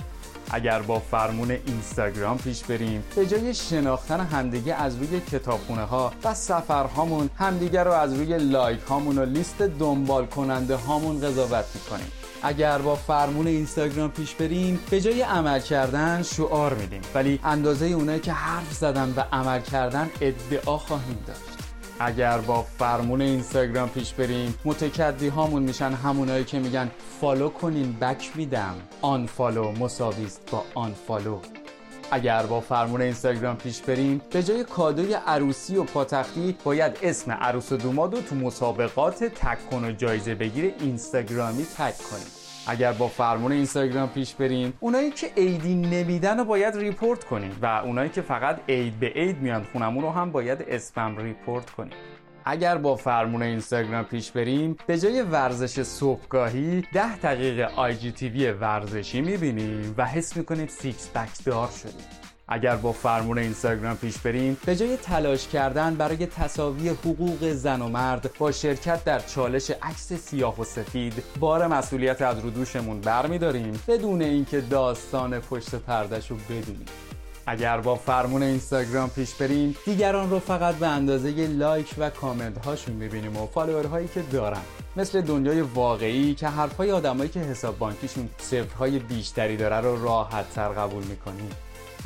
[0.52, 6.34] اگر با فرمون اینستاگرام پیش بریم به جای شناختن همدیگه از روی کتابخونه ها و
[6.34, 12.12] سفرهامون همدیگه رو از روی لایک هامون و لیست دنبال کننده هامون قضاوت می‌کنیم.
[12.44, 17.02] اگر با فرمون اینستاگرام پیش بریم به جای عمل کردن شعار میدیم.
[17.16, 21.57] ولی اندازه اونایی که حرف زدن و عمل کردن ادعا خواهیم داشت.
[22.00, 28.32] اگر با فرمون اینستاگرام پیش بریم متکدی هامون میشن همونایی که میگن follow کنین back
[28.36, 28.76] میدم.
[29.02, 31.40] unfollow مساویست با unfollow
[32.12, 37.72] اگر با فرمون اینستاگرام پیش بریم به جای کادوی عروسی و پاتختی باید اسم عروس
[37.72, 42.37] و دوماد رو تو مسابقات tag کن و جایزه بگیر اینستاگرامی tag کنیم.
[42.70, 47.66] اگر با فرمون اینستاگرام پیش بریم اونایی که عیدی نمیدن رو باید report کنیم و
[47.66, 51.94] اونایی که فقط عید به عید میان خونمون رو هم باید spam report کنیم.
[52.46, 59.96] اگر با فرمون اینستاگرام پیش بریم به جای ورزش صبحگاهی ده دقیقه IG ورزشی می‌بینیم
[59.98, 62.17] و حس می‌کنیم six pack دار شدیم.
[62.50, 67.90] اگر با فرمون اینستاگرام پیش بریم به جای تلاش کردن برای تساوی حقوق زن و
[67.90, 73.80] مرد با شرکت در چالش عکس سیاه و سفید بار مسئولیت از رو دوشمون برمیداریم
[73.88, 76.86] بدون اینکه داستان پشت پردش رو بدونیم.
[77.46, 82.96] اگر با فرمون اینستاگرام پیش بریم دیگران رو فقط به اندازه like و کامنت هاشون
[82.96, 84.62] می‌بینیم و follower هایی که دارن.
[84.96, 90.70] مثل دنیای واقعی که حرفهای آدمایی که حساب بانکیشون صفرهای بیشتری داره رو راحت تر
[90.70, 91.50] قبول می‌کنیم.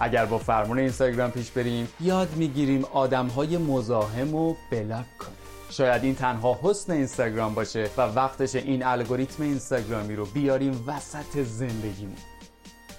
[0.03, 5.37] اگر با فرمون اینستاگرام پیش بریم یاد می‌گیریم آدم های مزاحم و بلاک کنیم.
[5.69, 12.15] شاید این تنها حسن اینستاگرام باشه و وقتش این الگوریتم اینستاگرامی رو بیاریم وسط زندگیمون.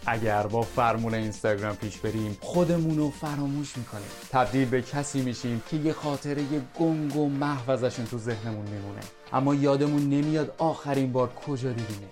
[0.06, 4.08] اگر با فرمون اینستاگرام پیش بریم خودمون رو فراموش می‌کنیم.
[4.30, 6.42] تبدیل به کسی میشیم که یه خاطره
[6.80, 7.76] گنگ و محو
[8.10, 9.00] تو ذهنمون میمونه.
[9.32, 12.10] اما یادمون نمیاد آخرین بار کجا دیدیمش.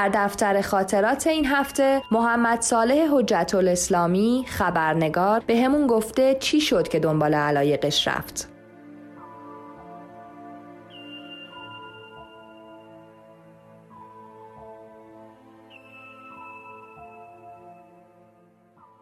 [0.00, 6.88] در دفتر خاطرات این هفته محمد صالح حجت الاسلامی خبرنگار به همون گفته چی شد
[6.88, 8.48] که دنبال علایقش رفت.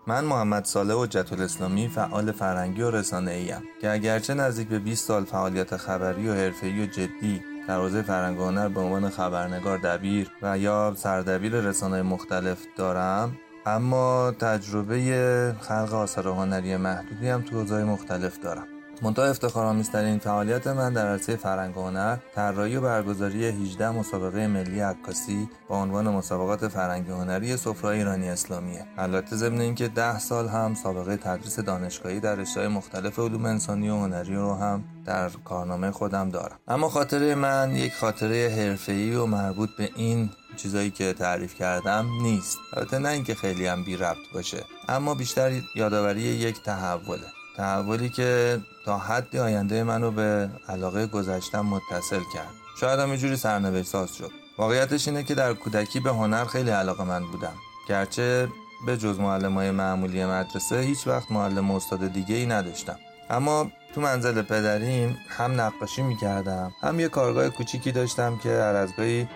[0.07, 5.09] من محمد صالح حجت الاسلامی فعال فرهنگی و رسانه ایم که اگرچه نزدیک به 20
[5.09, 10.31] سال فعالیت خبری و حرفه‌ای و جدی در حوزه فرهنگ هنر به عنوان خبرنگار دبیر
[10.43, 17.85] و یا سردبیر رسانه مختلف دارم اما تجربه خلق آثار هنری محدودی هم تو حوزه‌های
[17.85, 18.78] مختلف دارم.
[19.03, 24.81] منتها افتخارآمیزترین فعالیت من در عرصه فرهنگ و هنر طراحی و برگزاری 18 مسابقه ملی
[24.81, 28.87] عکاسی با عنوان مسابقات فرهنگی هنری سفره ایرانی اسلامیه.
[28.99, 33.97] البته ضمن اینکه 10 سال هم سابقه تدریس دانشگاهی در رشته‌های مختلف علوم انسانی و
[33.97, 36.59] هنری رو هم در کارنامه خودم دارم.
[36.69, 42.59] اما خاطره من یک خاطره حرفه‌ای و مربوط به این چیزایی که تعریف کردم نیست.
[42.77, 47.38] البته نه اینکه خیلی هم بی ربط باشه اما بیشتر یادآوری یک تحوله.
[47.59, 52.51] تحولی که تا حدی آینده منو به علاقه گذشتم متصل کرد.
[52.81, 54.31] شاید هم جوری سرنوشت ساز شد.
[54.59, 57.55] واقعیتش اینه که در کودکی به هنر خیلی علاقه من بودم.
[57.89, 58.49] گرچه
[58.87, 62.97] به جز معلم های معمولی مدرسه هیچ وقت معلم استاد دیگه ای نداشتم.
[63.31, 68.87] اما تو منزل پدریم هم نقاشی می‌کردم هم یه کارگاه کوچیکی داشتم که هر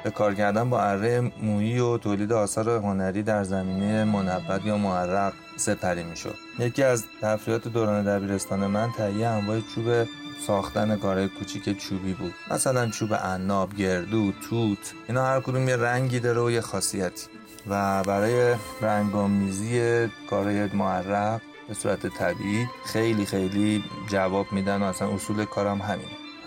[0.05, 5.33] به کار کردن با اره مویی و تولید آثار هنری در زمینه منبت یا معرق
[5.57, 6.35] سپری می‌شد.
[6.59, 10.09] یکی از تفریحات دوران دبیرستان من تهیه انواع چوب
[10.47, 12.35] ساختن کارهای کوچیک چوبی بود.
[12.51, 17.27] مثلا چوب عناب گردو توت اینا هر کدوم یه رنگی داره و یه خاصیتی.
[17.67, 25.45] و برای رنگامیزی کارهای معرق به صورت طبیعی خیلی خیلی جواب میدن و اصلا اصول
[25.45, 26.07] کارم همین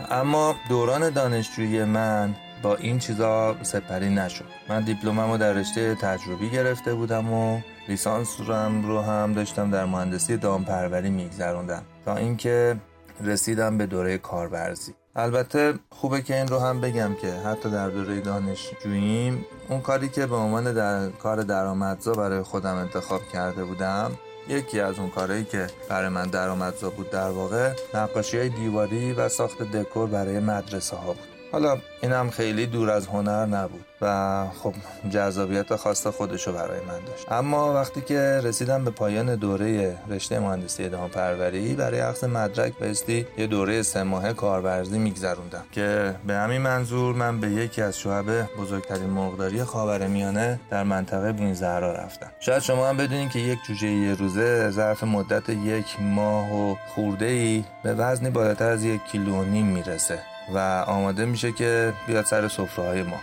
[0.10, 4.46] اما دوران دانشجویی من با این چیزا سپری نشد.
[4.70, 10.38] من دیپلمم رو در رشته تجربی گرفته بودم و لیسانس رو هم داشتم در مهندسی
[10.38, 12.76] دامپروری میگذروندم تا اینکه
[13.24, 18.22] رسیدم به دوره کارورزی البته خوبه که این رو هم بگم که حتی در دوره
[18.22, 24.12] دانشجوییم اون کاری که به عنوان در کار درآمدزا برای خودم انتخاب کرده بودم
[24.48, 29.30] یکی از اون کارهایی که برای من درآمدزا بود در واقع نقاشی های دیواری و
[29.30, 31.35] ساخت دکور برای مدرسه ها بود.
[31.56, 34.74] حالا اینم خیلی دور از هنر نبود و خب
[35.10, 37.32] جذابیت خاص خودشو برای من داشت.
[37.32, 43.28] اما وقتی که رسیدم به پایان دوره رشته مهندسی ادامه پروری برای اخذ مدرک بایستی
[43.38, 48.50] یه دوره سه ماهه کارورزی میگذروندم که به همین منظور من به یکی از شعب
[48.58, 52.32] بزرگترین مرغداری خاورمیانه در منطقه بین زهرا رفتم.
[52.40, 57.26] شاید شما هم بدونین که یک جوجه یه روزه ظرف مدت یک ماه و خورده
[57.26, 60.35] ای به وزنی بالاتر از یک کیلو و نیم می‌رسه.
[60.54, 63.20] و آماده میشه که بیاد سر سفره ما.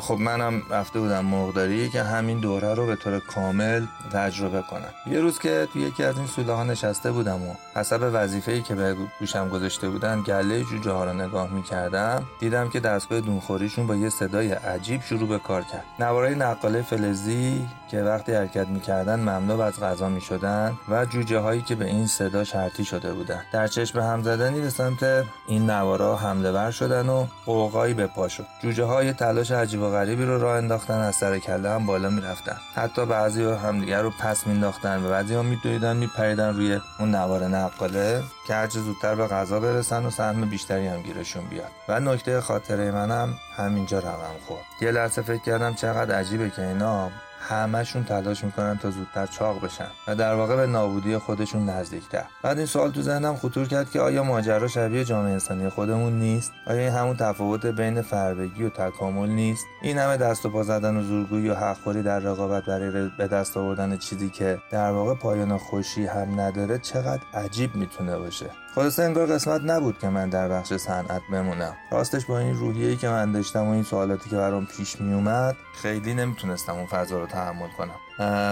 [0.00, 4.90] خب منم رفته بودم مرغداری که همین دوره رو به طور کامل تجربه کنم.
[5.06, 8.74] یه روز که تو یکی از این سوله ها نشسته بودم و حسب وظیفه‌ای که
[8.74, 13.96] به گوشم گذاشته بودن گله جوجه ها رو نگاه می‌کردم دیدم که دستگاه دونخوریشون با
[13.96, 15.84] یه صدای عجیب شروع به کار کرد.
[15.98, 21.74] نوارای نقاله فلزی که وقتی حرکت می‌کردن مملو از غذا می‌شدن و جوجه هایی که
[21.74, 23.40] به این صدا شرطی شده بودن.
[23.52, 28.28] در چشم هم زدنی به سمت این نوارا حمله ور شدن و قوقایی به پا
[28.28, 28.46] شد.
[28.62, 32.56] جوجه های تلاش عجیب و غریبی رو راه انداختن از سر کله هم بالا می‌رفتن.
[32.74, 37.44] حتی بعضی ها همدیگر رو پس مینداختن و بعضی ها میدویدن میپریدن روی اون نوار
[37.44, 41.70] نقاله که هرچه زودتر به غذا برسن و سهم بیشتری هم گیرشون بیاد.
[41.88, 44.62] و نکته خاطره منم همینجا رقم خورد.
[44.80, 49.86] یه لحظه فکر کردم چقدر عجیبه که اینا همهشون تلاش می‌کنن تا زودتر چاق بشن
[50.08, 54.00] و در واقع به نابودی خودشون نزدیکتر بعد این سوال تو ذهنم خطور کرد که
[54.00, 59.28] آیا ماجرا شبیه جامعه انسانی خودمون نیست؟ آیا این همون تفاوت بین فربگی و تکامل
[59.28, 63.28] نیست؟ این همه دست و پا زدن و زورگویی و حقخوری در رقابت برای به
[63.28, 69.02] دست آوردن چیزی که در واقع پایان خوشی هم نداره چقدر عجیب می‌تونه باشه؟ خلاصه
[69.02, 71.76] انگار قسمت نبود که من در بخش صنعت بمونم.
[71.90, 76.14] راستش با این روحیه‌ای که من داشتم و این سوالاتی که برام پیش میومد خیلی
[76.14, 77.94] نمی‌تونستم اون فضا رو تحمل کنم.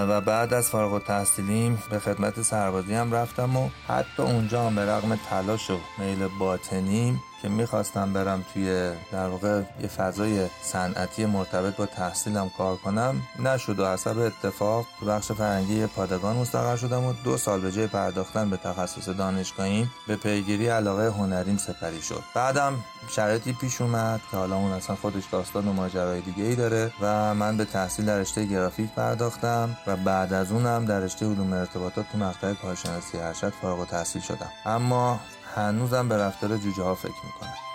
[0.09, 4.91] و بعد از فارغ التحصیلیم به خدمت سربازی هم رفتم و حتی اونجا هم به
[4.91, 11.77] رغم تلاش و میل باطنیم که می‌خواستم برم توی در واقع یه فضای صنعتی مرتبط
[11.77, 17.13] با تحصیلم کار کنم نشد و حسب اتفاق تو بخش فرنگی پادگان مستقر شدم و
[17.25, 22.23] دو سال به جای پرداختن به تخصص دانشگاهیم به پیگیری علاقه هنریم سپری شد.
[22.35, 22.75] بعدم
[23.11, 27.35] شرایطی پیش اومد که حالا اون اصلا خودش داستان و ماجرای دیگه ای داره و
[27.35, 32.07] من به تحصیل در رشته گرافیک پرداختم و بعد از اونم در رشته علوم ارتباطات
[32.13, 34.51] تو مقطع کارشناسی ارشد فارغ التحصیل شدم.
[34.67, 35.21] اما
[35.59, 37.68] هنوزم به رفتار جوجه ها فکر می‌کنم.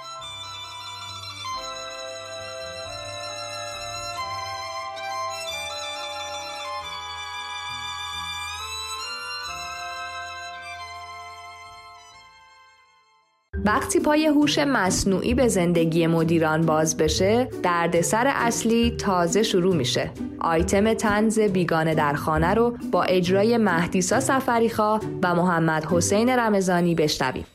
[13.65, 20.11] وقتی پای هوش مصنوعی به زندگی مدیران باز بشه دردسر اصلی تازه شروع میشه.
[20.39, 27.45] آیتم تنز بیگانه در خانه رو با اجرای مهدیسا سفریخا و محمد حسین رمضانی بشنویم.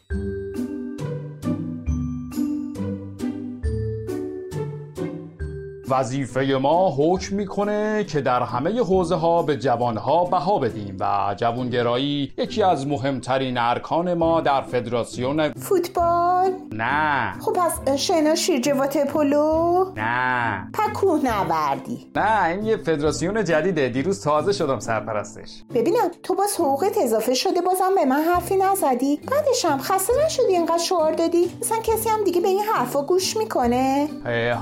[5.91, 12.33] وظیفه ما حکم می‌کنه که در همه حوزه ها به جوانها بها بدیم و جوانگرایی
[12.39, 16.68] یکی از مهمترین ارکان ما در فدراسیون فوتبال.
[16.79, 17.33] نه.
[17.41, 20.71] خب پس شنا شیرجوات پلو؟ نه.
[20.73, 23.89] پکوه نوردی نه این یه فدراسیون جدیده.
[23.89, 25.65] دیروز تازه شدم سرپرستش.
[25.75, 29.21] ببینم تو باز حقوقت اضافه شده بازم به من حرفی نزدی.
[29.31, 33.37] بعدش هم خسته نشدی اینقدر شعار دادی؟ مثلا کسی هم دیگه به این حرفا گوش
[33.37, 34.09] می‌کنه؟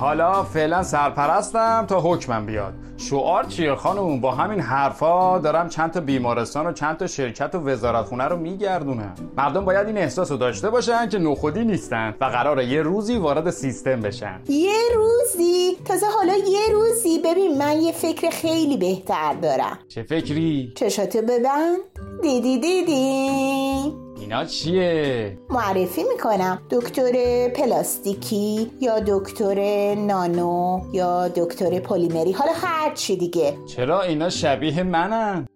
[0.00, 2.74] حالا فعلا سرپرستم تا حکمم بیاد.
[2.96, 7.58] شعار چیه خانم؟ با همین حرفا دارم چند تا بیمارستان و چند تا شرکت و
[7.58, 9.14] وزارتخونه رو میگردونم.
[9.36, 13.50] مردم باید این احساس رو داشته باشن که نخودی نیستن و قراره یه روزی وارد
[13.50, 14.40] سیستم بشن.
[14.48, 19.78] یه روزی؟ تازه حالا یه روزی؟ ببین من یه فکر خیلی بهتر دارم.
[19.88, 21.78] چه فکری؟ چشاتو ببند.
[22.22, 24.05] دیدی دیدی.
[24.20, 27.12] اینا چیه؟ معرفی می‌کنم دکتر
[27.48, 35.46] پلاستیکی یا دکتر نانو یا دکتر پلیمری حالا هر چی دیگه چرا اینا شبیه منن؟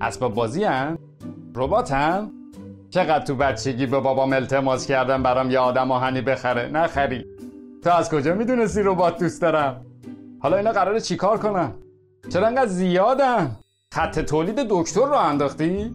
[0.00, 0.98] اسباب بازی هن؟
[1.54, 2.30] ربات هن؟
[2.90, 7.24] چقدر تو بچگی به بابام التماس کردم برام یه آدم آهنی بخره نخری
[7.84, 9.86] تو از کجا می‌دونستی ربات دوست دارم؟
[10.40, 11.74] حالا اینا قراره چیکار کنن؟
[12.32, 13.56] چرا انقدر زیادن؟
[13.94, 15.94] خط تولید دکتر رو انداختی؟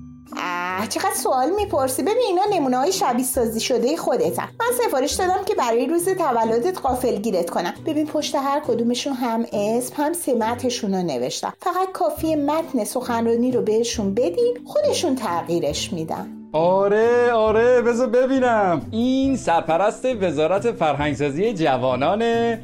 [0.80, 4.50] اه چقدر سوال می‌پرسی ببین اینا نمونه های شبیه سازی شده خودتن.
[4.60, 7.74] من سفارش دادم که برای روز تولدت قافل گیرت کنم.
[7.86, 11.54] ببین پشت هر کدومشون هم اسم هم سمتشون رو نوشتم.
[11.62, 16.43] فقط کافی متن سخنرانی رو بهشون بدی خودشون تغییرش میدن.
[16.56, 18.82] آره آره بذار ببینم.
[18.92, 22.60] این سرپرست وزارت فرهنگسازی جوانانه.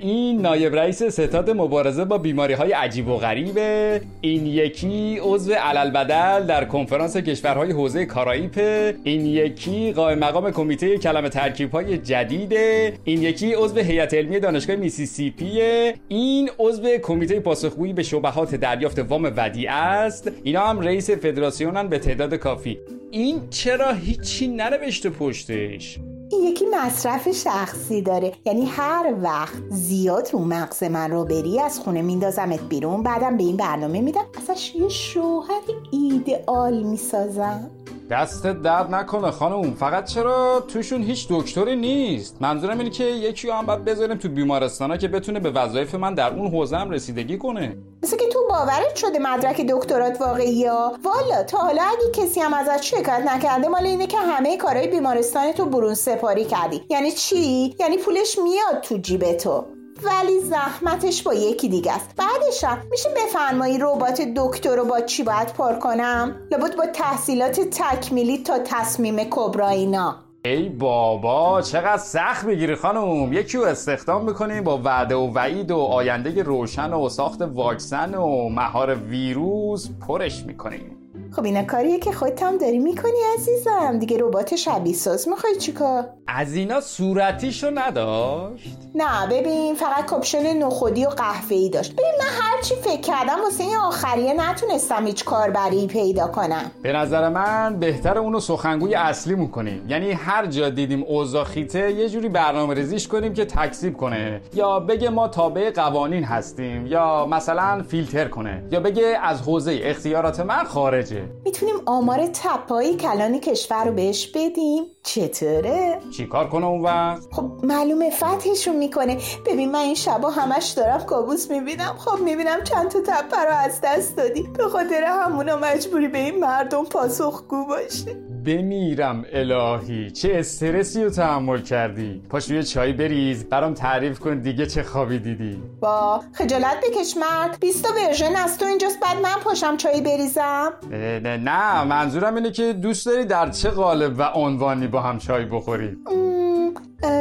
[0.00, 4.00] این نایب رئیس ستاد مبارزه با بیماری های عجیب و غریبه.
[4.20, 8.58] این یکی عضو علل بدل در کنفرانس کشورهای حوزه کارائیپ.
[9.04, 12.92] این یکی قائم مقام کمیته کلمه ترکیب های جدیده.
[13.04, 15.60] این یکی عضو هیئت علمی دانشگاه میسیسیپی
[16.08, 20.30] این عضو کمیته پاسخگویی به شبهات دریافت وام ودیعه است.
[20.44, 22.78] اینا هم رئیس فدراسیونن به تعداد کافی.
[23.10, 25.98] این چرا هیچی ننوشته پشتش؟
[26.30, 28.32] این یکی مصرف شخصی داره.
[28.44, 33.44] یعنی هر وقت زیاد رو مغز من رو بری از خونه میندازمت بیرون بعدم به
[33.44, 34.24] این برنامه میدم.
[34.42, 37.70] ازش یه شوهر ایدئال می‌سازم.
[38.10, 43.66] دست درد نکنه خانم فقط چرا توشون هیچ دکتری نیست؟ منظورم اینه که یکی هم
[43.66, 47.76] باید بذاریم تو بیمارستانا که بتونه به وظایف من در اون حوزه هم رسیدگی کنه.
[48.02, 52.54] مثل که تو باورت شده مدرک دکترات واقعی یا والا تا حالا اگه کسی هم
[52.54, 56.82] ازت شکایت نکرده مال اینه که همه کارهای بیمارستان تو برون سپاری کردی.
[56.90, 59.75] یعنی چی؟ یعنی پولش میاد تو جیب تو.
[60.04, 62.10] ولی زحمتش با یکی دیگه است.
[62.16, 68.38] بعدشم میشه بفرمایی ربات دکتر رو با چی باید پر کنم؟ لابد با تحصیلات تکمیلی
[68.38, 73.32] تا تصمیم کبرا اینا؟ ای بابا چقدر سخت می‌گیری خانم.
[73.32, 78.48] یکی رو استخدام می‌کنیم با وعده و وعید و آینده روشن و ساخت واکسن و
[78.48, 80.96] مهار ویروس پرش می‌کنیم
[81.36, 83.98] خب اینا کاریه که خودت هم داری می‌کنی عزیزم.
[83.98, 88.78] دیگه ربات شبیه ساز می‌خوای چیکار؟ از اینا صورتیشو نداشت.
[88.94, 91.10] نه ببین فقط کپشن نخودی و
[91.48, 91.92] ای داشت.
[91.92, 96.70] ببین من هرچی فکر کردم واسه این آخریه نتونستم هیچ کاربری پیدا کنم.
[96.82, 102.08] به نظر من بهتر اونو سخنگوی اصلی می‌کنیم یعنی هر جا دیدیم اوضاع خیته یه
[102.08, 104.40] جوری برنامه ریزیش کنیم که تکسیب کنه.
[104.54, 108.62] یا بگه ما تابع قوانین هستیم یا مثلا فیلتر کنه.
[108.70, 111.22] یا بگه از حوزه اختیارات من خارجه.
[111.44, 118.10] می‌تونیم آمار تپایی کلان کشور رو بهش بدیم؟ چطوره؟ چیکار کنه اون وقت؟ خب معلومه
[118.10, 119.18] فتحشون می‌کنه.
[119.46, 121.94] ببین من این شبا همش دارم کابوس می‌بینم.
[121.98, 124.42] خب می‌بینم چند تا تپه رو از دست دادی.
[124.42, 128.16] به خاطر همونا مجبوری به این مردم پاسخگو باشی.
[128.46, 130.10] بمیرم الهی.
[130.10, 133.44] چه استرسی رو تحمل کردی؟ پاش یه چای بریز.
[133.44, 135.62] برام تعریف کن دیگه چه خوابی دیدی.
[135.80, 137.56] با خجالت بکش مرد.
[137.60, 139.00] 20 تا ورژن از تو اینجاست.
[139.00, 140.72] بعد من پاشم چای بریزم.
[140.90, 141.84] نه, نه.
[141.84, 145.96] منظورم اینه که دوست داری در چه قالب و عنوانی با هم چای بخوری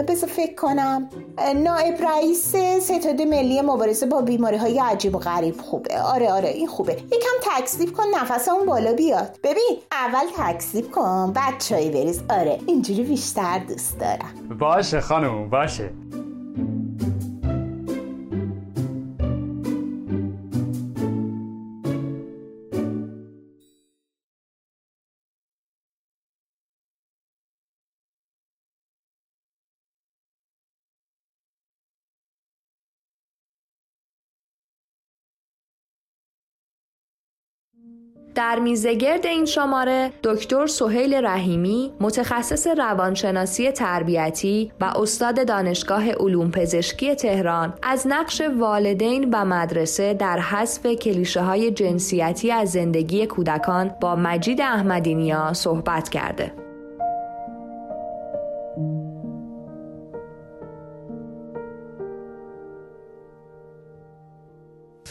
[0.07, 1.09] بذار فکر کنم.
[1.55, 5.61] نائب رئیس ستاد ملی مبارزه با بیماری های عجیب و غریب.
[5.61, 6.01] خوبه.
[6.01, 6.93] آره آره این خوبه.
[6.93, 9.39] یکم تکسیب کن نفس اون بالا بیاد.
[9.43, 12.21] ببین اول تکسیب کن بعد چای بریز.
[12.29, 14.57] آره اینجوری بیشتر دوست دارم.
[14.59, 15.89] باشه خانم باشه.
[38.36, 47.15] در میزگرد این شماره دکتر سهیل رحیمی متخصص روانشناسی تربیتی و استاد دانشگاه علوم پزشکی
[47.15, 54.15] تهران از نقش والدین و مدرسه در حذف کلیشه های جنسیتی از زندگی کودکان با
[54.15, 56.64] مجید احمدینیا صحبت کرده.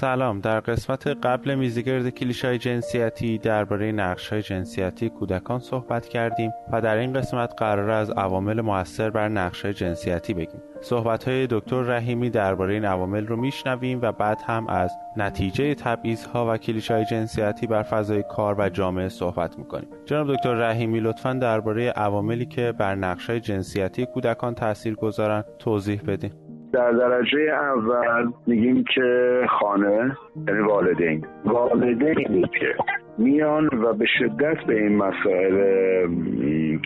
[0.04, 0.40] سلام.
[0.40, 7.12] در قسمت قبل میزگرد کلیشای جنسیتی درباره نقشهای جنسیتی کودکان صحبت کردیم و در این
[7.12, 10.62] قسمت قرار از عوامل موثر بر نقشهای جنسیتی بگیم.
[10.80, 16.24] صحبت های دکتر رحیمی درباره این عوامل رو میشنویم و بعد هم از نتیجه تبعیض
[16.24, 19.88] ها و کلیشای جنسیتی بر فضای کار و جامعه صحبت می‌کنیم.
[20.06, 26.43] جناب دکتر رحیمی لطفا درباره عواملی که بر نقشهای جنسیتی کودکان تاثیر گذارن توضیح بدین.
[26.74, 30.16] در درجه اول میگیم که خانه
[30.48, 31.26] یعنی والدین.
[31.44, 32.74] والدینی که
[33.18, 35.56] میان و به شدت به این مسائل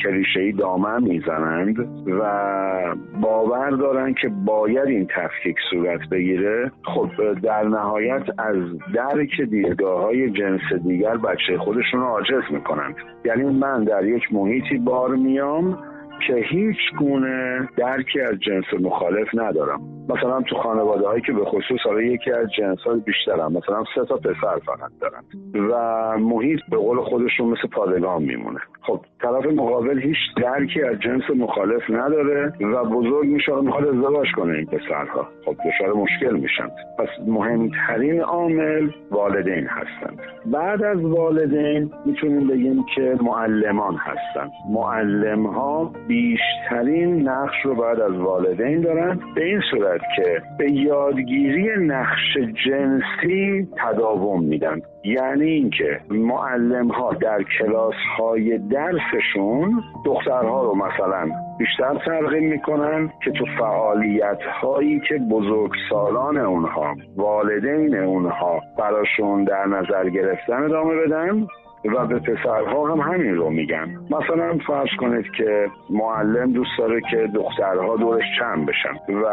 [0.05, 6.70] کلیشه‌ای دامن می‌زنند و باور دارن که باید این تفکیک صورت بگیره.
[6.85, 8.57] خب در نهایت از
[8.94, 14.79] درک دیدگاه های جنس دیگر بچه خودشون رو عاجز می‌کنند یعنی من در یک محیطی
[14.79, 15.79] بار میام
[16.27, 19.98] که هیچ گونه درکی از جنس مخالف ندارم.
[20.09, 23.53] مثلا تو خانواده هایی که به خصوص حالا یکی از جنس های بیشتر هم.
[23.53, 25.23] مثلا سه تا پسر فقط دارن
[25.71, 28.61] و محیط به قول خودشون مثل پادگان میمونه.
[28.83, 34.33] خب طرف مقابل هیچ درکی از جنس مخالف نداره و بزرگ میشه و می‌خواد ازدواج
[34.37, 35.29] کنه این پسرها.
[35.44, 36.68] خب دچار مشکل میشن.
[36.99, 45.93] پس مهمترین عامل والدین هستند بعد از والدین می‌تونیم بگیم که معلمان هستند معلم ها
[46.09, 49.20] بیشترین نقش رو بعد از والدین دارن.
[49.35, 54.80] به این صورت که به یادگیری نقش جنسی تداوم میدن.
[55.05, 63.30] یعنی اینکه معلم ها در کلاس های درسشون دخترها رو مثلا بیشتر ترغیب می‌کنن که
[63.30, 71.46] تو فعالیت هایی که بزرگسالان اونها والدین اونها براشون در نظر گرفتن ادامه بدن.
[71.85, 73.99] و به پسرها هم همین رو میگن.
[74.11, 79.29] مثلا فرض کنید که معلم دوست داره که دخترها دورش چند بشن و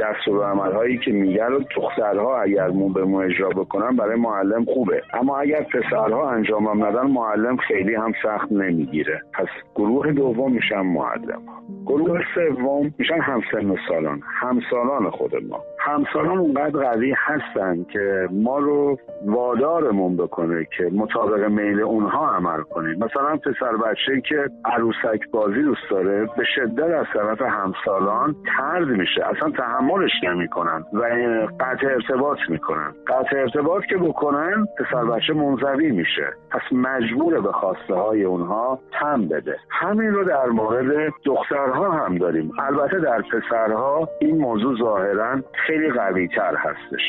[0.00, 5.02] دستور هایی که میگن رو دخترها اگر مو به مو اجرا بکنن برای معلم خوبه.
[5.14, 9.22] اما اگر پسرها انجامم ندن معلم خیلی هم سخت نمی‌گیره.
[9.34, 11.42] پس گروه دوم میشن معلم.
[11.86, 14.20] گروه سوم میشن همسن و سالان.
[14.40, 15.60] همسالان خود ما.
[15.78, 22.98] همسالان اونقدر قوی هستن که ما رو وادارمون بکنه که مطابق میل اونها عمل کنیم
[23.04, 29.24] مثلا پسر بچه که عروسک بازی دوست داره به شدت از طرف همسالان ترد میشه.
[29.26, 31.04] اصلا تحملش نمی‌کنن و
[31.60, 32.94] قطع ارتباط می‌کنن.
[33.06, 36.26] قطع ارتباط که بکنن پسر بچه منزوی میشه.
[36.50, 39.56] پس مجبور به خواسته های اونها تم بده.
[39.70, 42.52] همین رو در مورد دخترها هم داریم.
[42.58, 47.00] البته در پسرها این موضوع ظاهرا خیلی قوی تر هستش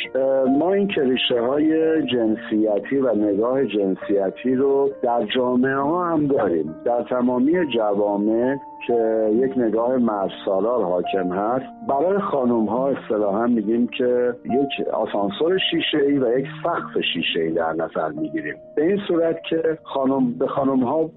[0.59, 4.70] ما این کلیشه های جنسیتی و نگاه جنسیتی رو
[5.03, 6.75] در جامعه ها هم داریم.
[6.85, 8.55] در تمامی جوامع
[8.87, 15.97] که یک نگاه مرسالار حاکم هست برای خانم ها اصطلاحا میگیم که یک آسانسور شیشه
[15.97, 18.55] ای و یک سقف شیشه ای در نظر می‌گیریم.
[18.75, 21.09] به این صورت که خانم به خانم ها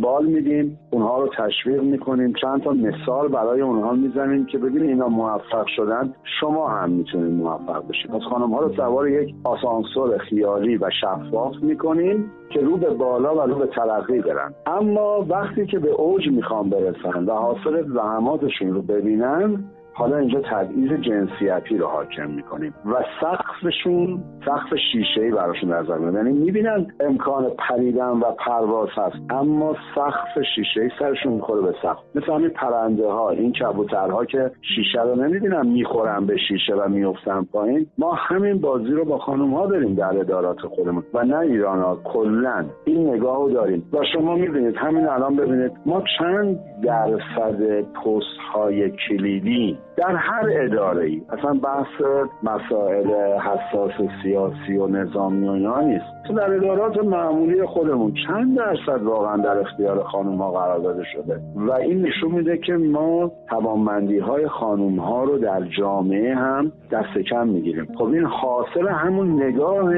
[0.00, 2.32] بال میدیم اونها رو تشویق می‌کنیم.
[2.40, 6.14] چند تا مثال برای اونها می‌زنیم که ببینید اینا موفق شدن.
[6.40, 8.10] شما هم می‌تونید موفق بشید.
[8.10, 13.34] پس خانم ها رو سوار یک آسانسور خیالی و شفاف می‌کنیم که رو به بالا
[13.34, 14.54] و رو به ترقی برن.
[14.66, 19.64] اما وقتی که به اوج می‌خوان برسن و حاصل زحماتشون رو ببینن
[19.98, 26.14] حالا اینجا تبعیض جنسیتی رو حاکم می‌کنیم و سقفشون سقف شیشه ای براشون نظر میاد
[26.14, 31.98] یعنی می‌بینن امکان پریدن و پرواز هست اما سقف شیشه ای سرشون می‌خوره به سقف.
[32.14, 37.44] مثل همین پرنده ها این کبوترها که شیشه رو نمی‌بینن می‌خورن به شیشه و میفتن
[37.52, 37.86] پایین.
[37.98, 41.98] ما همین بازی رو با خانم ها داریم در ادارات خودمون و نه ایران ها
[42.04, 43.82] کلا این نگاه رو داریم.
[43.92, 51.04] و شما می‌بینید همین الان ببینید ما چند درصد پست های کلیدی در هر اداره
[51.04, 52.02] ای اصلا بحث
[52.42, 53.06] مسائل
[53.38, 53.92] حساس
[54.22, 56.04] سیاسی و نظامی و اینا نیست.
[56.26, 61.40] تو در ادارات معمولی خودمون چند درصد واقعا در اختیار خانم ها قرار داده شده؟
[61.56, 67.18] و این نشون میده که ما توانمندی های خانم ها رو در جامعه هم دست
[67.30, 67.88] کم می‌گیریم.
[67.98, 69.92] خب این حاصل همون نگاه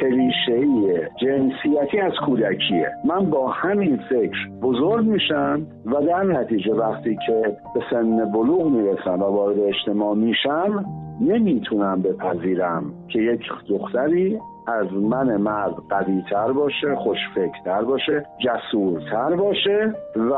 [0.00, 2.90] کلیشه‌ای جنسیتی از کودکیه.
[3.04, 9.22] من با همین فکر بزرگ میشم و در نتیجه وقتی که به سن بلوغ می‌رسم
[9.22, 10.84] و وارد اجتماع میشم
[11.20, 20.34] نمی‌تونم بپذیرم که یک دختری از من مرد قویتر باشه خوشفکرتر باشه جسورتر باشه و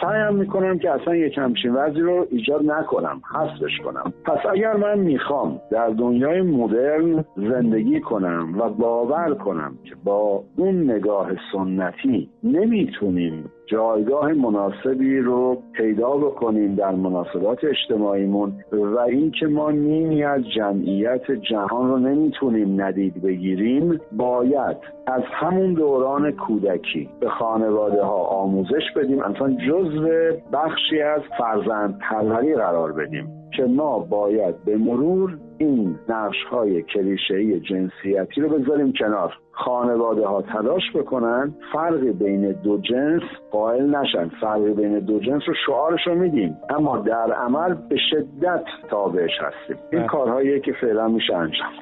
[0.00, 4.12] سعیم می‌کنم که اصلا یک همچین وضعی رو ایجاد نکنم حذفش کنم.
[4.24, 10.90] پس اگر من می‌خوام در دنیای مدرن زندگی کنم و باور کنم که با اون
[10.90, 20.24] نگاه سنتی نمی‌تونیم جایگاه مناسبی رو پیدا بکنیم در مناسبات اجتماعیمون و اینکه ما نیمی
[20.24, 28.24] از جمعیت جهان رو نمی‌تونیم ندید بگیریم باید از همون دوران کودکی به خانواده ها
[28.24, 29.22] آموزش بدیم.
[29.22, 30.08] اصلا جزو
[30.52, 37.60] بخشی از فرزند پروری قرار بدیم که ما باید به مرور این نقش های کلیشه‌ای
[37.60, 39.34] جنسیتی رو بذاریم کنار.
[39.52, 44.28] خانواده ها تلاش بکنن فرق بین دو جنس قائل نشن.
[44.40, 46.56] فرق بین دو جنس رو شعارش رو میدیم.
[46.70, 49.76] اما در عمل به شدت تابعش هستیم.
[49.92, 50.08] این بله.
[50.08, 51.72] کارهایی که فعلا میشه انجام.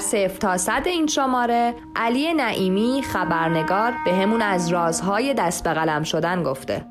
[0.00, 1.74] صفر تا صد این شماره.
[1.96, 6.89] علی نعیمی خبرنگار به همون از رازهای دست به قلم شدن گفته.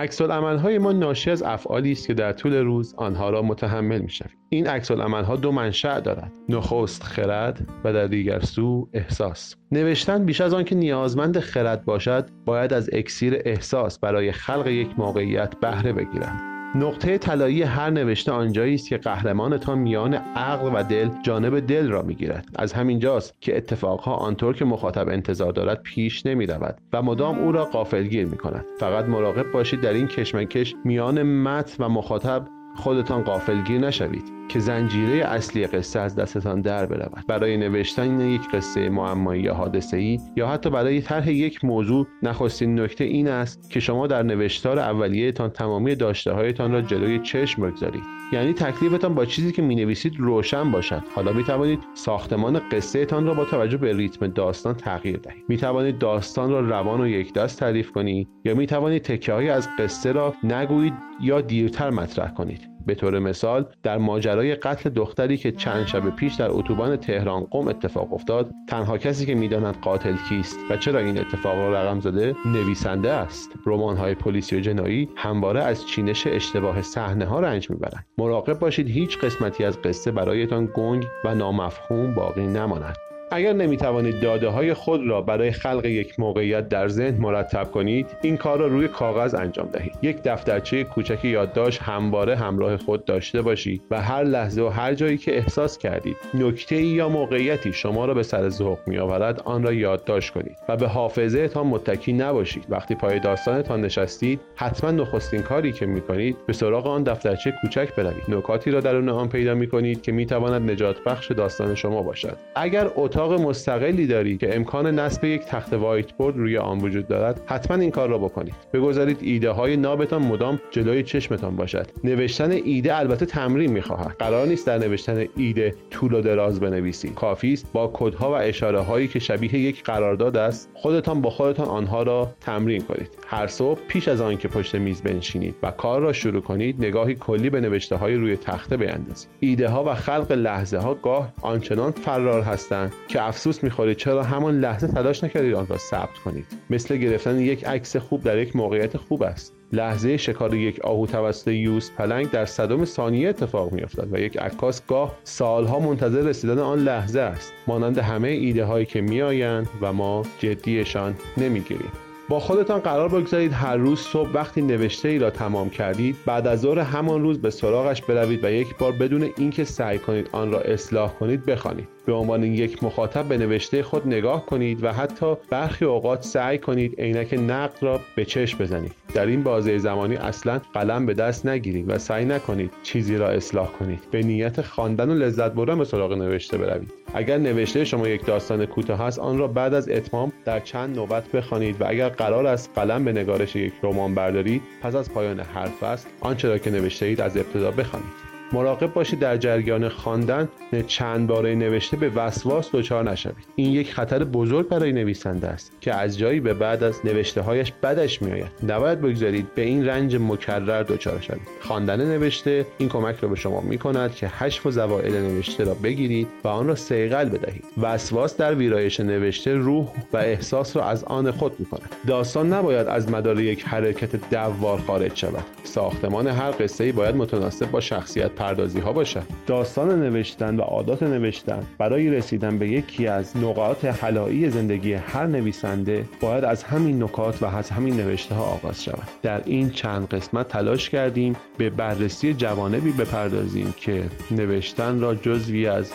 [0.00, 4.36] عکس های ما ناشی از افعالی است که در طول روز آنها را متحمل می‌شویم.
[4.48, 9.54] این عکس ها دو منشأ دارد نخست خرد و در دیگر سو احساس.
[9.72, 15.60] نوشتن بیش از آنکه نیازمند خرد باشد باید از اکسیر احساس برای خلق یک موقعیت
[15.60, 16.49] بهره بگیرد.
[16.74, 22.02] نقطه طلایی هر نوشته آنجایی است که قهرمانتان میان عقل و دل جانب دل را
[22.02, 22.48] می‌گیرد.
[22.56, 27.52] از همینجاست که اتفاقها آنطور که مخاطب انتظار دارد پیش نمی رود و مدام او
[27.52, 33.22] را قافلگیر می کند فقط مراقب باشید در این کشمکش میان متن و مخاطب خودتان
[33.22, 37.24] قافلگیر نشوید که زنجیره اصلی قصه از دستتان در برود.
[37.26, 42.80] برای نوشتن یک قصه معمایی یا حادثه ای یا حتی برای طرح یک موضوع نخستین
[42.80, 48.19] نکته این است که شما در نوشتار اولیهتان تمامی داشته هایتان را جلوی چشم بگذارید.
[48.32, 51.02] یعنی تکلیفتان با چیزی که می نویسید روشن باشد.
[51.14, 55.44] حالا می توانید ساختمان قصه تان را با توجه به ریتم داستان تغییر دهید.
[55.48, 60.12] می توانید داستان را روان و یکدست تعریف کنید یا می توانید تکه از قصه
[60.12, 62.69] را نگویید یا دیرتر مطرح کنید.
[62.90, 67.68] به طور مثال در ماجرای قتل دختری که چند شب پیش در اتوبان تهران قم
[67.68, 72.34] اتفاق افتاد تنها کسی که می‌داند قاتل کیست و چرا این اتفاق را رقم زده
[72.46, 73.50] نویسنده است.
[73.66, 78.06] رمان های پلیسی و جنایی همواره از چینش اشتباه صحنه ها رنج می‌برند.
[78.18, 83.09] مراقب باشید هیچ قسمتی از قصه برایتان گنگ و نامفهوم باقی نماند.
[83.32, 88.06] اگر نمی توانید داده های خود را برای خلق یک موقعیت در ذهن مرتب کنید
[88.22, 89.92] این کار را روی کاغذ انجام دهید.
[90.02, 95.18] یک دفترچه کوچک یادداشت همواره همراه خود داشته باشید و هر لحظه و هر جایی
[95.18, 99.62] که احساس کردید نکته ای یا موقعیتی شما را به سر ذوق می آورد آن
[99.62, 102.64] را یادداشت کنید و به حافظه تان متکی نباشید.
[102.68, 107.94] وقتی پای داستانتان نشستید حتما نخستین کاری که می کنید به سراغ آن دفترچه کوچک
[107.94, 108.24] بروید.
[108.28, 112.36] نکاتی را درون آن پیدا می کنید که می تواند نجات بخش داستان شما باشد.
[112.54, 117.42] اگر اتاق مستقلی دارید که امکان نصب یک تخت وایت بورد روی آن وجود دارد
[117.46, 118.54] حتما این کار را بکنید.
[118.72, 121.86] بگذارید ایده های نابتان مدام جلوی چشمتان باشد.
[122.04, 124.16] نوشتن ایده البته تمرین می‌خواهد.
[124.18, 127.14] قرار نیست در نوشتن ایده طول و دراز بنویسید.
[127.14, 131.68] کافی است با کدها و اشاره هایی که شبیه یک قرارداد است خودتان با خودتان
[131.68, 133.08] آنها را تمرین کنید.
[133.26, 137.50] هر صبح پیش از آنکه پشت میز بنشینید و کار را شروع کنید نگاهی کلی
[137.50, 142.42] به نوشته های روی تخته بیندازید ایده ها و خلق لحظه ها گاه آنچنان فرار
[142.42, 147.38] هستند که افسوس می‌خورید چرا همان لحظه تلاش نکردید آن را ثبت کنید؟ مثل گرفتن
[147.38, 149.54] یک عکس خوب در یک موقعیت خوب است.
[149.72, 154.86] لحظه شکار یک آهو توسط یوز پلنگ در صدم ثانیه اتفاق میافتد و یک عکاس
[154.86, 157.52] گاه سالها منتظر رسیدن آن لحظه است.
[157.66, 161.92] مانند همه ایده هایی که میآیند و ما جدیشان نمی‌گیریم.
[162.30, 166.60] با خودتان قرار بگذارید هر روز صبح وقتی نوشته ای را تمام کردید بعد از
[166.60, 170.60] ظهر همان روز به سراغش بروید و یک بار بدون اینکه سعی کنید آن را
[170.60, 171.88] اصلاح کنید بخوانید.
[172.06, 177.00] به عنوان یک مخاطب به نوشته خود نگاه کنید و حتی برخی اوقات سعی کنید
[177.00, 178.92] عینک نقد را به چشم بزنید.
[179.14, 183.68] در این بازه زمانی اصلا قلم به دست نگیرید و سعی نکنید چیزی را اصلاح
[183.72, 184.00] کنید.
[184.10, 186.99] به نیت خواندن و لذت بردن به سراغ نوشته بروید.
[187.14, 191.28] اگر نوشته شما یک داستان کوتاه است آن را بعد از اتمام در چند نوبت
[191.28, 195.66] بخوانید و اگر قرار است قلم به نگارش یک رمان بردارید پس از پایان هر
[195.66, 198.29] فصل آنچه را که نوشته اید از ابتدا بخوانید.
[198.52, 200.48] مراقب باشید در جریان خواندن
[200.86, 205.94] چند باره نوشته به وسواس دچار نشوید این یک خطر بزرگ برای نویسنده است که
[205.94, 208.50] از جایی به بعد از نوشته هایش بدش میآید.
[208.68, 211.40] نباید بگذارید به این رنج مکرر دچار شوید.
[211.60, 215.74] خواندن نوشته این کمک را به شما می کند که حشف و زوائد نوشته را
[215.74, 217.64] بگیرید و آن را سیقل بدهید.
[217.78, 222.86] وسواس در ویرایش نوشته روح و احساس را از آن خود می کند داستان نباید
[222.86, 225.44] از مدار یک حرکت دوار خارج شود.
[225.64, 231.62] ساختمان هر قصه باید متناسب با شخصیت پردازی ها باشد داستان نوشتن و عادات نوشتن
[231.78, 237.46] برای رسیدن به یکی از نقاط حلایی زندگی هر نویسنده باید از همین نکات و
[237.46, 239.08] از همین نوشته ها آغاز شود.
[239.22, 245.92] در این چند قسمت تلاش کردیم به بررسی جوانبی بپردازیم که نوشتن را جزوی از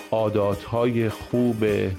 [0.72, 1.56] های خوب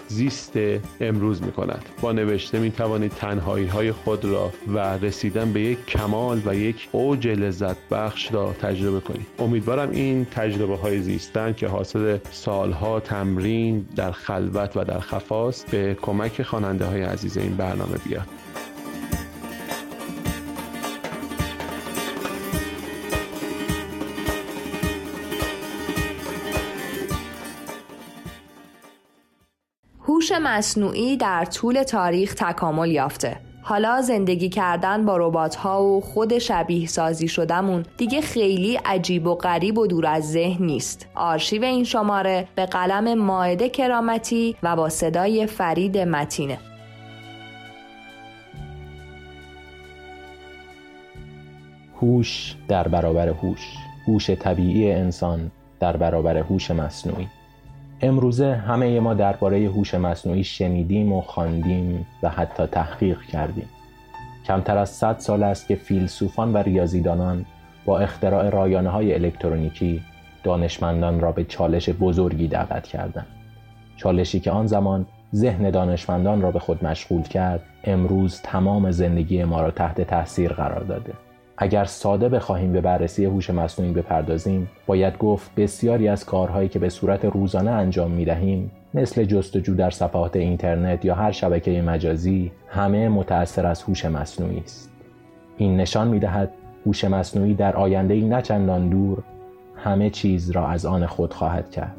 [0.09, 0.53] زیست
[1.01, 5.87] امروز می کند با نوشته می توانید تنهایی های خود را و رسیدن به یک
[5.87, 9.27] کمال و یک اوج لذت بخش را تجربه کنید.
[9.39, 15.95] امیدوارم این تجربه های زیستن که حاصل سالها تمرین در خلوت و در خفاست به
[16.03, 18.27] کمک خواننده های عزیز این برنامه بیاد.
[30.01, 33.46] هوش مصنوعی در طول تاریخ تکامل یافته.
[33.69, 39.35] حالا زندگی کردن با ربات ها و خود شبیه سازی شدمون دیگه خیلی عجیب و
[39.35, 41.07] غریب و دور از ذهن نیست.
[41.15, 46.59] آرشیو این شماره به قلم ماعده کرامتی و با صدای فرید متینه.
[52.01, 53.75] هوش در برابر هوش
[54.09, 55.51] هوش طبیعی انسان
[55.81, 57.29] در برابر هوش مصنوعی
[58.01, 63.69] امروزه همه ما درباره هوش مصنوعی شنیدیم و خواندیم و حتی تحقیق کردیم.
[64.47, 67.45] کمتر از 100 سال است که فیلسوفان و ریاضیدانان
[67.85, 70.03] با اختراع رایانه های الکترونیکی
[70.45, 73.27] دانشمندان را به چالش بزرگی دعوت کردند.
[73.97, 79.61] چالشی که آن زمان ذهن دانشمندان را به خود مشغول کرد امروز تمام زندگی ما
[79.61, 81.13] را تحت تاثیر قرار داده.
[81.59, 86.89] اگر ساده بخواهیم به بررسی هوش مصنوعی بپردازیم باید گفت بسیاری از کارهایی که به
[86.89, 93.09] صورت روزانه انجام می دهیم مثل جستجو در صفحات اینترنت یا هر شبکه مجازی همه
[93.09, 94.91] متأثر از هوش مصنوعی است.
[95.57, 96.51] این نشان می دهد
[96.87, 99.23] هوش مصنوعی در آینده ای نه چندان دور
[99.77, 101.97] همه چیز را از آن خود خواهد کرد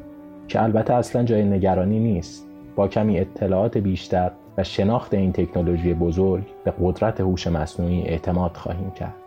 [0.47, 2.47] که البته اصلا جای نگرانی نیست.
[2.75, 8.91] با کمی اطلاعات بیشتر و شناخت این تکنولوژی بزرگ به قدرت هوش مصنوعی اعتماد خواهیم
[8.91, 9.26] کرد.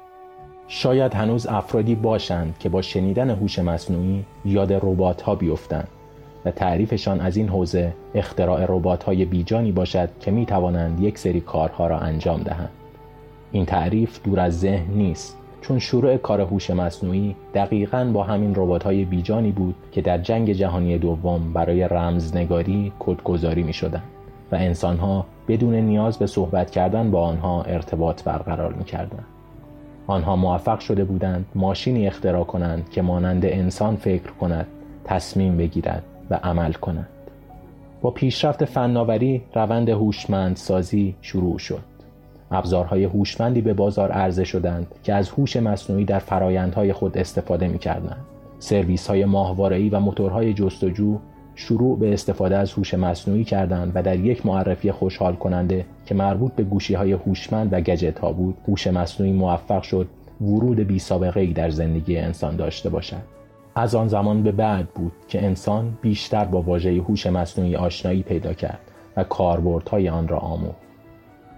[0.72, 5.88] شاید هنوز افرادی باشند که با شنیدن هوش مصنوعی یاد ربات ها بیفتند
[6.44, 11.40] و تعریفشان از این حوزه اختراع ربات های بیجانی باشد که می توانند یک سری
[11.40, 12.70] کارها را انجام دهند
[13.52, 18.82] این تعریف دور از ذهن نیست چون شروع کار هوش مصنوعی دقیقا با همین ربات
[18.82, 24.02] های بیجانی بود که در جنگ جهانی دوم برای رمزنگاری کدگذاری می شدن
[24.52, 29.24] و انسانها بدون نیاز به صحبت کردن با آنها ارتباط برقرار می کردن.
[30.06, 34.66] آنها موفق شده بودند ماشینی اختراع کنند که مانند انسان فکر کند
[35.04, 37.08] تصمیم بگیرد و عمل کند
[38.02, 41.90] با پیشرفت فناوری روند هوشمندسازی شروع شد
[42.50, 47.78] ابزارهای هوشمندی به بازار عرضه شدند که از هوش مصنوعی در فرایندهای خود استفاده می
[47.78, 48.24] کردند.
[48.58, 49.24] سرویس های
[49.90, 51.18] و موتورهای جستجو
[51.60, 56.52] شروع به استفاده از هوش مصنوعی کردند و در یک معرفی خوشحال کننده که مربوط
[56.52, 60.08] به گوشی های هوشمند و گجت ها بود هوش مصنوعی موفق شد
[60.40, 63.22] ورود بی سابقه ای در زندگی انسان داشته باشد.
[63.74, 68.52] از آن زمان به بعد بود که انسان بیشتر با واژه هوش مصنوعی آشنایی پیدا
[68.52, 68.80] کرد
[69.16, 70.80] و کاربردهای آن را آموخت.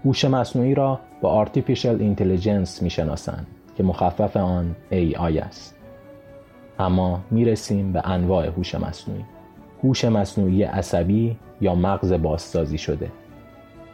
[0.05, 3.47] هوش مصنوعی را با Artificial Intelligence می‌شناسند
[3.77, 5.75] که مخفف آن AI است.
[6.79, 9.25] اما می‌رسیم به انواع هوش مصنوعی.
[9.83, 13.11] هوش مصنوعی عصبی یا مغز بازسازی شده.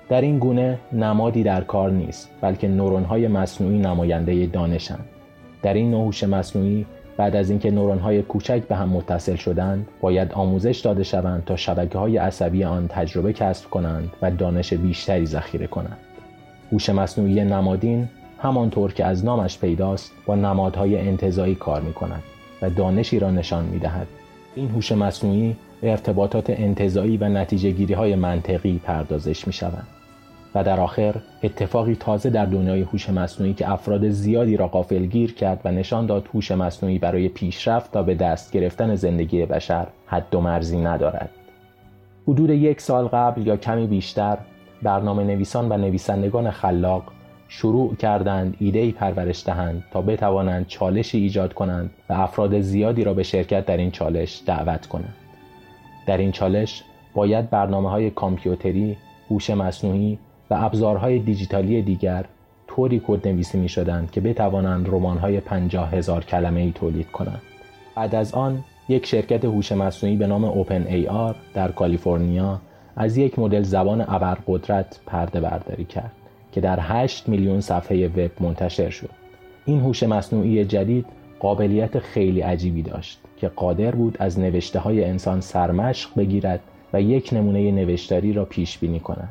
[0.10, 5.06] در این گونه نمادی در کار نیست بلکه نورون‌های مصنوعی نماینده دانشند
[5.62, 6.86] در این نوع هوش مصنوعی
[7.18, 11.98] بعد از اینکه نورون‌های کوچک به هم متصل شدند باید آموزش داده شوند تا شبکه
[11.98, 15.98] های عصبی آن تجربه کسب کنند و دانش بیشتری ذخیره کنند.
[16.72, 22.24] هوش مصنوعی نمادین همانطور که از نامش پیداست با نمادهای انتظایی کار می کند
[22.62, 24.08] و دانشی را نشان می دهد.
[24.56, 29.88] این هوش مصنوعی ارتباطات انتظایی و نتیجه گیری های منطقی پردازش می شوند.
[30.56, 35.62] و در آخر اتفاقی تازه در دنیای هوش مصنوعی که افراد زیادی را گیر کرد
[35.66, 40.42] و نشان داد هوش مصنوعی برای پیشرفت تا به دست گرفتن زندگی بشر حد و
[40.42, 41.30] مرزی ندارد.
[42.28, 44.38] حدود یک سال قبل یا کمی بیشتر
[44.84, 47.04] برنامه نویسان و نویسندگان خلاق
[47.48, 53.24] شروع کردند ایده پرورش دهند تا بتوانند چالشی ایجاد کنند و افراد زیادی را به
[53.24, 55.16] شرکت در این چالش دعوت کنند.
[56.10, 56.84] در این چالش
[57.14, 58.98] باید برنامه های کامپیوتری،
[59.30, 62.26] هوش مصنوعی و ابزارهای دیجیتالی دیگر
[62.68, 67.42] طوری کد نویسی می شدند که بتوانند های پنجاه هزار کلمه ای تولید کنند.
[67.96, 71.10] بعد از آن یک شرکت هوش مصنوعی به نام اوپن ای
[71.54, 72.62] در کالیفرنیا
[72.96, 76.12] از یک مدل زبان ابرقدرت پرده برداری کرد
[76.52, 79.10] که در 8 میلیون صفحه وب منتشر شد.
[79.66, 81.06] این هوش مصنوعی جدید
[81.40, 86.60] قابلیت خیلی عجیبی داشت که قادر بود از نوشته های انسان سرمشق بگیرد
[86.94, 89.30] و یک نمونه نوشتاری را پیش بینی کند.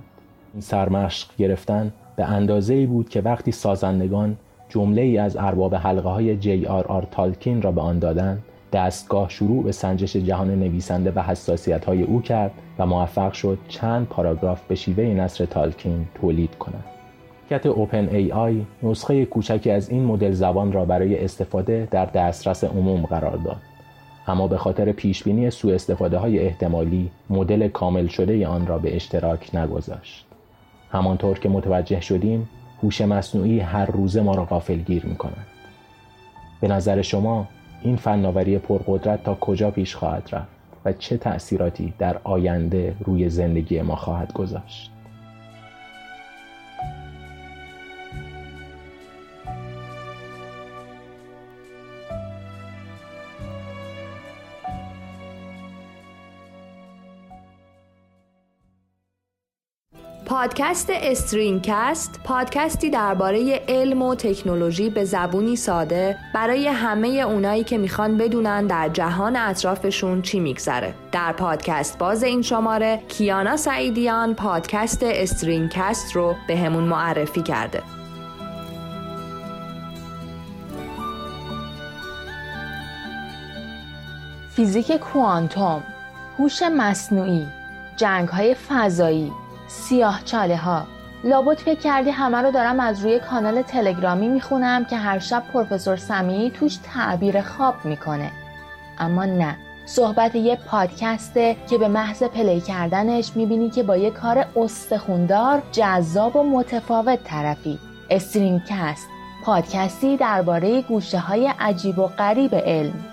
[0.53, 4.37] این سرمشق گرفتن به اندازه ای بود که وقتی سازندگان
[4.69, 8.43] جمله ای از ارباب حلقه های جی آر آر تالکین را به آن دادند
[8.73, 14.07] دستگاه شروع به سنجش جهان نویسنده و حساسیت های او کرد و موفق شد چند
[14.07, 16.85] پاراگراف به شیوه نصر تالکین تولید کند.
[17.51, 22.65] شرکت اوپن ای آی نسخه کوچکی از این مدل زبان را برای استفاده در دسترس
[22.65, 23.57] عموم قرار داد.
[24.29, 29.55] اما به خاطر پیشبینی سوء استفاده های احتمالی مدل کامل شده آن را به اشتراک
[29.55, 30.27] نگذاشت.
[30.91, 32.49] همانطور که متوجه شدیم
[32.83, 35.47] هوش مصنوعی هر روزه ما را غافلگیر می کند.
[36.61, 37.49] به نظر شما
[37.83, 40.49] این فناوری پرقدرت تا کجا پیش خواهد رفت
[40.85, 44.91] و چه تأثیراتی در آینده روی زندگی ما خواهد گذاشت؟
[60.29, 68.17] پادکست استرینکست پادکستی درباره علم و تکنولوژی به زبونی ساده برای همه اونایی که می‌خوان
[68.17, 70.95] بدونن در جهان اطرافشون چی میگذره.
[71.13, 77.83] در پادکست باز این شماره کیانا سعیدیان پادکست استرینکست رو به همون معرفی کرده.
[84.51, 85.83] فیزیک کوانتوم
[86.39, 87.47] هوش مصنوعی
[87.97, 89.33] جنگ های فضایی
[89.69, 90.87] سیاه چاله ها
[91.25, 95.97] لابد فکر کردی همه رو دارم از روی کانال تلگرامی می‌خونم که هر شب پروفسور
[95.97, 98.31] سمی توش تعبیر خواب می‌کنه.
[98.99, 99.57] اما نه.
[99.87, 106.37] صحبت یه پادکسته که به محض پلی کردنش می‌بینی که با یه کار استخوندار جذاب
[106.37, 107.79] و متفاوت طرفی.
[108.11, 109.09] استرینگکست
[109.45, 113.05] پادکستی درباره گوشه های عجیب و غریب علم.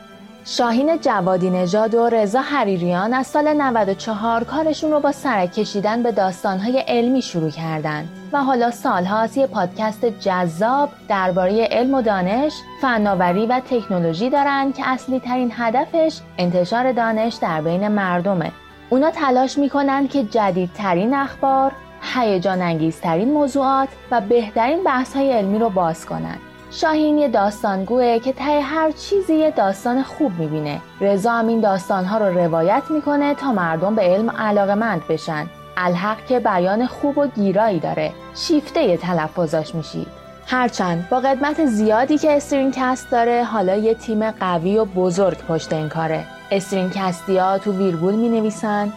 [0.48, 6.12] شاهین جوادی نژاد و رضا حریریان از سال 94 کارشون رو با سرک کشیدن به
[6.12, 13.46] داستانهای علمی شروع کردن و حالا سالهاست یه پادکست جذاب درباره علم و دانش، فناوری
[13.46, 18.52] و تکنولوژی دارن که اصلی ترین هدفش انتشار دانش در بین مردمه.
[18.90, 21.72] اونا تلاش می‌کنن که جدیدترین اخبار،
[22.02, 26.38] هیجان انگیزترین موضوعات و بهترین بحث های علمی رو باز کنن.
[26.82, 30.82] شاهین یه داستانگوه که ته هر چیزی یه داستان خوب می‌بینه.
[31.02, 35.48] رضا هم این داستانها رو روایت می‌کنه تا مردم به علم علاقمند بشن.
[35.78, 38.12] الحق که بیان خوب و گیرایی داره.
[38.36, 40.08] شیفته تلفظاش میشید.
[40.48, 45.90] هرچند با قدمت زیادی که استرینکست داره حالا یه تیم قوی و بزرگ پشت این
[45.90, 46.24] کاره.
[46.52, 48.94] استرینکستی ها تو ویرگول می نویسن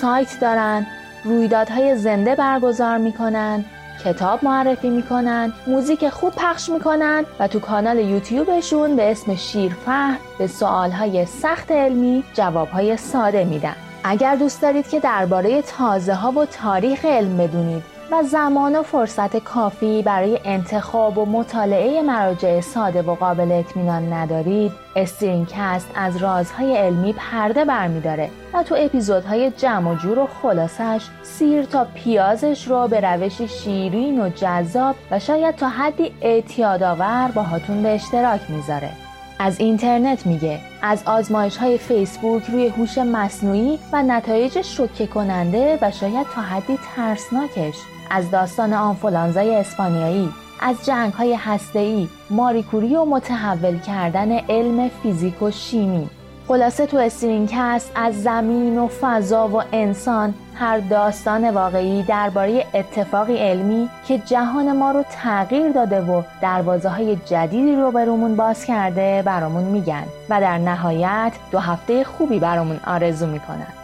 [0.00, 0.86] سایت دارن
[1.24, 3.64] رویدادهای زنده برگزار می‌کنن
[4.04, 10.46] کتاب معرفی می‌کنن موزیک خوب پخش می‌کنن و تو کانال یوتیوبشون به اسم شیرفهم به
[10.46, 13.76] سوالهای سخت علمی جوابهای ساده میدن.
[14.04, 19.36] اگر دوست دارید که درباره تازه ها و تاریخ علم بدونید و زمان و فرصت
[19.36, 24.72] کافی برای انتخاب و مطالعه مراجع ساده و قابل اطمینان ندارید.
[24.96, 31.64] استرینکست از رازهای علمی پرده برمیداره و تو اپیزودهای جمع و جور و خلاصش سیر
[31.64, 37.94] تا پیازش رو به روش شیرین و جذاب و شاید تا حدی اعتیادآور باهاتون به
[37.94, 38.90] اشتراک می‌ذاره.
[39.38, 45.90] از اینترنت میگه از آزمایش های فیسبوک روی هوش مصنوعی و نتایج شوکه کننده و
[45.90, 47.76] شاید تا حدی ترسناکش.
[48.10, 50.30] از داستان آنفولانزای اسپانیایی
[50.60, 56.10] از جنگ های هسته‌ای، ماریکوری و متحول کردن علم فیزیک و شیمی.
[56.48, 63.88] خلاصه تو استرینکست از زمین و فضا و انسان هر داستان واقعی درباره اتفاقی علمی
[64.06, 69.64] که جهان ما رو تغییر داده و دروازه های جدیدی رو برامون باز کرده برامون
[69.64, 70.04] میگن.
[70.30, 73.77] و در نهایت دو هفته خوبی برامون آرزو می‌کنن.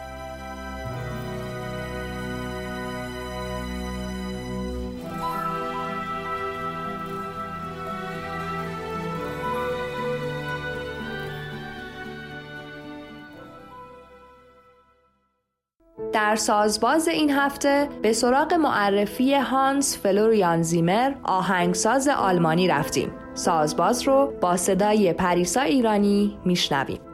[16.24, 23.12] در سازباز این هفته به سراغ معرفی هانس فلوریان زیمر آهنگساز آلمانی رفتیم.
[23.34, 27.13] سازباز رو با صدای پریسا ایرانی میشنویم.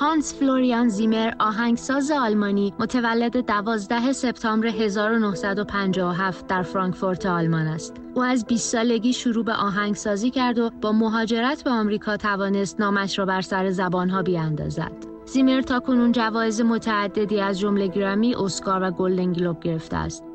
[0.00, 7.94] هانس فلوریان زیمر آهنگساز آلمانی متولد 12 سپتامبر 1957 در فرانکفورت آلمان است.
[8.14, 13.18] او از 20 سالگی شروع به آهنگسازی کرد و با مهاجرت به آمریکا توانست نامش
[13.18, 14.92] را بر سر زبانها بیاندازد.
[15.26, 20.27] زیمر تا کنون جوایز متعددی از جمله گرامی، اسکار و گلدن گلوب گرفته است.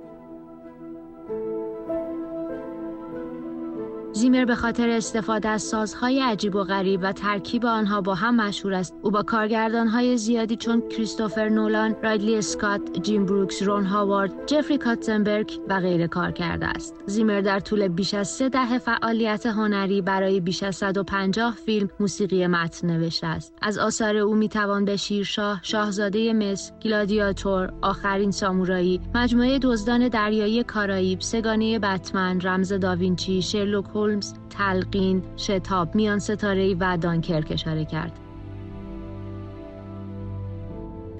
[4.16, 8.74] زیمر به خاطر استفاده از سازهای عجیب و غریب و ترکیب آنها با هم مشهور
[8.74, 8.96] است.
[9.02, 15.52] او با کارگردانهای زیادی چون کریستوفر نولان رایدلی اسکات جیم بروکس رون هاوارد جفری کاتزنبرگ
[15.70, 16.96] و غیره کار کرده است.
[17.06, 22.48] زیمر در طول بیش از سه دهه فعالیت هنری برای بیش از 150 فیلم موسیقی
[22.48, 23.54] متن نوشته است.
[23.62, 31.22] از آثار او می‌توان به شیرشاه شاهزاده مصر گلادیاتور آخرین سامورایی مجموعه دزدان دریایی کارائیب
[31.22, 38.20] سگانه بتمن رمز داوینچی شرلوک هولمز، تلقین، شتاب، میان ستاره و دانکرک اشاره کرد.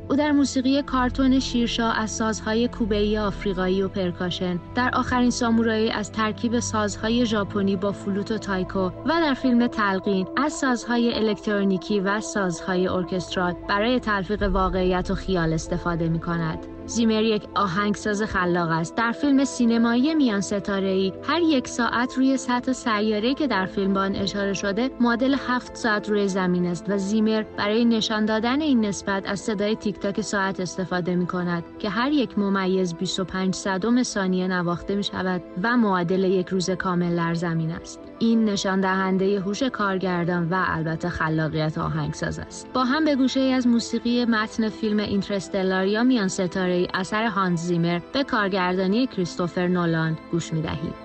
[0.10, 6.12] او در موسیقی کارتون شیرشاه از سازهای کوبه‌ای آفریقایی و percussion در آخرین سامورایی از
[6.12, 12.22] ترکیب سازهای ژاپنی با فلوت و تایکو و در فیلم تلقین از سازهای الکترونیکی و
[12.22, 16.73] سازهای orchestral برای تلفیق واقعیت و خیال استفاده می کند.
[16.86, 18.96] زیمر یک آهنگساز خلاق است.
[18.96, 23.94] در فیلم سینمایی میان ستاره ای هر یک ساعت روی سطح سیاره که در فیلم
[23.94, 28.62] با آن اشاره شده معادل هفت ساعت روی زمین است و زیمر برای نشان دادن
[28.62, 33.56] این نسبت از صدای تیک تاک ساعت استفاده می کند که هر یک ممیز 25
[33.56, 38.13] صدم ثانیه نواخته می شود و معادل یک روز کامل در زمین است.
[38.20, 42.68] این نشان دهنده هوش کارگردان و البته خلاقیت آهنگساز است.
[42.74, 47.60] با هم به گوشه ای از موسیقی متن فیلم اینترستلار یا میان ستاره اثر هانز
[47.60, 51.03] زیمر به کارگردانی کریستوفر نولان گوش می دهیم.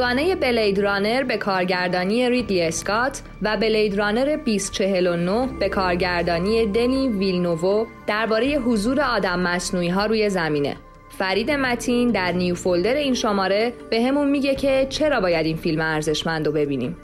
[0.00, 7.86] دوگانه بلید رانر به کارگردانی ریدلی اسکات و بلید رانر 2049 به کارگردانی دنی ویلنوو
[8.06, 10.76] درباره حضور آدم مصنوعی ها روی زمینه.
[11.18, 15.80] فرید متین در نیو فولدر این شماره به همون میگه که چرا باید این فیلم
[15.80, 16.96] ارزشمند رو ببینیم.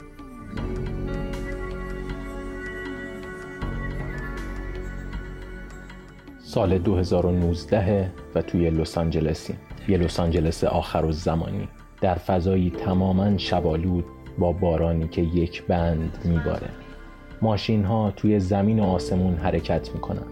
[6.39, 9.55] سال 2019 و توی لس آنجلسی
[9.87, 11.67] یه لس آنجلس آخرالزمانی
[12.01, 14.05] در فضایی تماما شب‌آلود
[14.37, 16.69] با بارانی که یک بند میباره.
[17.41, 20.27] ماشین ها توی زمین و آسمون حرکت می‌کنن.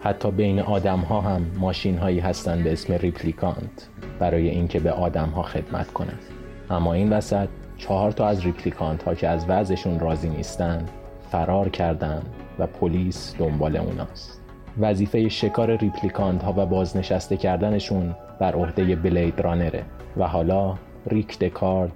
[0.00, 3.88] حتی بین آدم ها هم ماشین هایی هستن به اسم replicant
[4.18, 6.22] برای اینکه به آدم ها خدمت کنند
[6.70, 10.86] اما این وسط چهار تا از replicant ها که از وضعشون راضی نیستن
[11.30, 12.22] فرار کردن
[12.58, 14.40] و پلیس دنبال اوناست.
[14.80, 19.84] وظیفه شکار replicant ها و بازنشسته کردنشون بر عهده blade runner ه
[20.16, 20.74] و حالا
[21.08, 21.92] ریک دکارد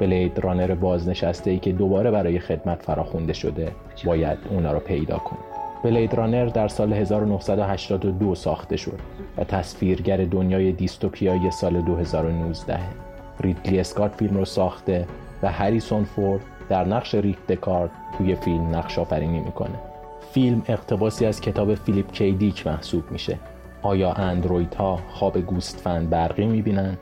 [0.00, 3.72] blade runner بازنشسته ای که دوباره برای خدمت فراخونده شده
[4.04, 5.38] باید اونا رو پیدا کنه.
[5.84, 8.98] Blade Runner در سال 1982 ساخته شد
[9.38, 12.78] و تصویرگر دنیای دیستوپیایی سال 2019
[13.40, 15.06] ریدلی اسکات فیلم رو ساخته
[15.42, 19.78] و هریسون فورد در نقش ریک دکارد توی فیلم نقش آفرینی می‌کنه.
[20.32, 23.38] فیلم اقتباسی از کتاب فیلیپ کیدیک محسوب میشه.
[23.82, 26.98] آیا اندرویدها خواب گوستفند برقی می‌بینن؟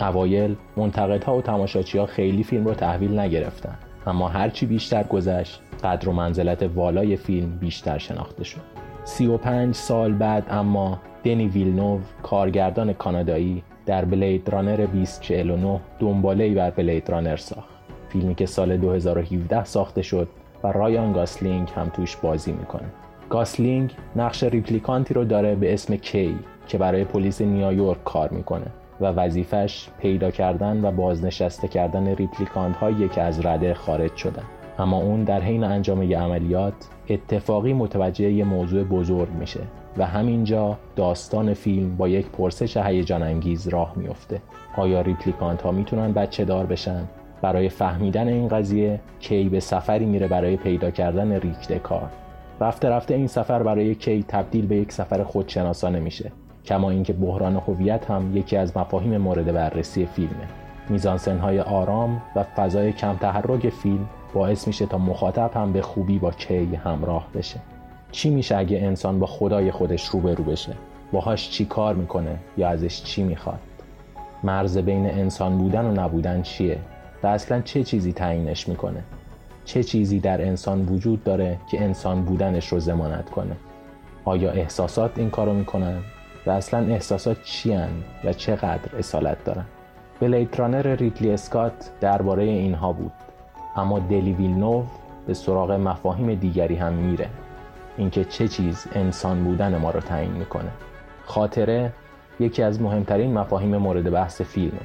[0.00, 6.08] اوایل منتقدها و تماشاچی ها خیلی فیلم رو تحویل نگرفتن اما هرچی بیشتر گذشت قدر
[6.08, 8.60] و منزلت والای فیلم بیشتر شناخته شد.
[9.04, 17.10] 35 سال بعد اما دنی ویلنوو کارگردان کانادایی در بلید رانر 2049 دنباله بر بلید
[17.10, 17.68] رانر ساخت.
[18.08, 20.28] فیلمی که سال 2017 ساخته شد
[20.62, 22.86] و رایان گاسلینگ هم توش بازی می‌کنه.
[23.30, 26.38] گاسلینگ نقش replicant ی رو داره به اسم کی
[26.68, 28.66] که برای پلیس نیویورک کار می‌کنه.
[29.00, 34.44] و وظیفش پیدا کردن و بازنشسته کردن replicant هایی که از رده خارج شدن.
[34.78, 36.74] اما اون در حین انجام یه عملیات
[37.08, 39.60] اتفاقی متوجه یه موضوع بزرگ میشه
[39.96, 44.42] و همینجا داستان فیلم با یک پرسش هیجان انگیز راه میفته
[44.76, 47.04] آیا replicant ها می‌تونن بچه دار بشن؟
[47.42, 52.10] برای فهمیدن این قضیه کی به سفری میره برای پیدا کردن ریک دکارد.
[52.60, 56.32] رفته رفته این سفر برای کی تبدیل به یک سفر خودشناسانه میشه.
[56.64, 60.48] کما اینکه بحران هویت هم یکی از مفاهیم مورد بررسی فیلمه.
[60.88, 66.30] میزانسنهای آرام و فضای کم تحرک فیلم باعث میشه تا مخاطب هم به خوبی با
[66.30, 67.60] کی همراه بشه.
[68.12, 70.72] چی میشه اگه انسان با خدای خودش روبرو بشه؟
[71.12, 73.58] باهاش چی کار می‌کنه یا ازش چی می‌خواد؟
[74.42, 76.78] مرز بین انسان بودن و نبودن چیه؟
[77.22, 79.02] و اصلا چه چیزی تعیینش می‌کنه؟
[79.64, 83.56] چه چیزی در انسان وجود داره که انسان بودنش رو زمانت کنه؟
[84.24, 85.96] آیا احساسات این کارو می‌کنن؟
[86.46, 87.76] و اصلا احساسات چی
[88.24, 89.64] و چقدر اصالت دارن.
[90.20, 93.12] بلید رانر ریدلی اسکات درباره اینها بود.
[93.76, 94.84] اما دلی ویلنوو
[95.26, 97.28] به سراغ مفاهیم دیگری هم میره.
[97.96, 100.70] اینکه چه چیز انسان بودن ما رو تعیین می‌کنه.
[101.24, 101.92] خاطره
[102.40, 104.80] یکی از مهمترین مفاهیم مورد بحث فیلمه.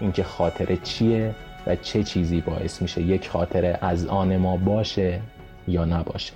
[0.00, 1.34] اینکه خاطره چیه
[1.66, 5.20] و چه چیزی باعث میشه یک خاطره از آن ما باشه
[5.68, 6.32] یا نباشه.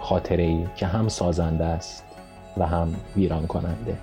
[0.00, 2.04] خاطره ای که هم سازنده است
[2.56, 3.98] و هم ویران کننده.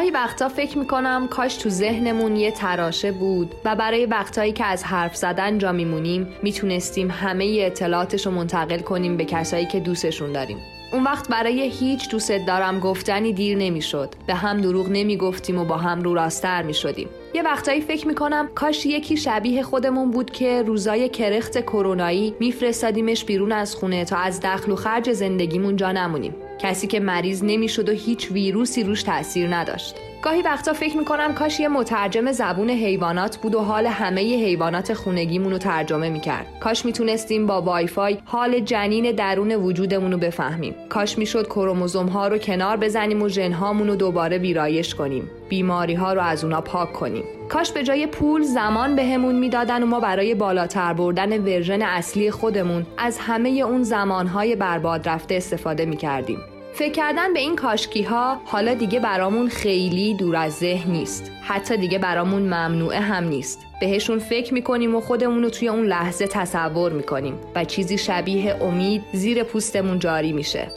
[0.00, 4.84] گاهی وقتا فکر می‌کنم کاش تو ذهنمون یه تراشه بود و برای وقتایی که از
[4.84, 10.58] حرف زدن جا میمونیم می‌تونستیم همه اطلاعاتش رو منتقل کنیم به کسایی که دوستشون داریم.
[10.92, 14.08] اون وقت برای هیچ دوست دارم گفتنی دیر نمی‌شد.
[14.26, 18.48] به هم دروغ نمی‌گفتیم و با هم رو راستر می شدیم یه وقتایی فکر می‌کنم
[18.54, 24.40] کاش یکی شبیه خودمون بود که روزای کرخت کرونایی میفرستادیمش بیرون از خونه تا از
[24.40, 26.34] دخل و خرج زندگیمون جا نمونیم.
[26.62, 29.94] کسی که مریض نمی‌شد و هیچ ویروسی روش تاثیر نداشت.
[30.22, 35.52] گاهی وقتا فکر می‌کنم کاش یه مترجم زبون حیوانات بود و حال همه حیوانات خونگیمون
[35.52, 36.46] رو ترجمه می‌کرد.
[36.60, 40.74] کاش می‌تونستیم با وایفای حال جنین درون وجودمون رو بفهمیم.
[40.88, 43.52] کاش می‌شد کروموزوم ها رو کنار بزنیم و ژن
[43.88, 45.30] رو دوباره ویرایش کنیم.
[45.48, 47.24] بیماری ها رو از اونا پاک کنیم.
[47.48, 52.30] کاش به جای پول زمان بهمون به می‌دادن و ما برای بالاتر بردن version اصلی
[52.30, 56.38] خودمون از همه اون زمانهای برباد رفته استفاده می‌کردیم.
[56.74, 61.30] فکر کردن به این کاشکی ها حالا دیگه برامون خیلی دور از ذهن نیست.
[61.42, 63.66] حتی دیگه برامون ممنوعه هم نیست.
[63.80, 69.02] بهشون فکر می‌کنیم و خودمون رو توی اون لحظه تصور می‌کنیم و چیزی شبیه امید
[69.12, 70.68] زیر پوستمون جاری میشه.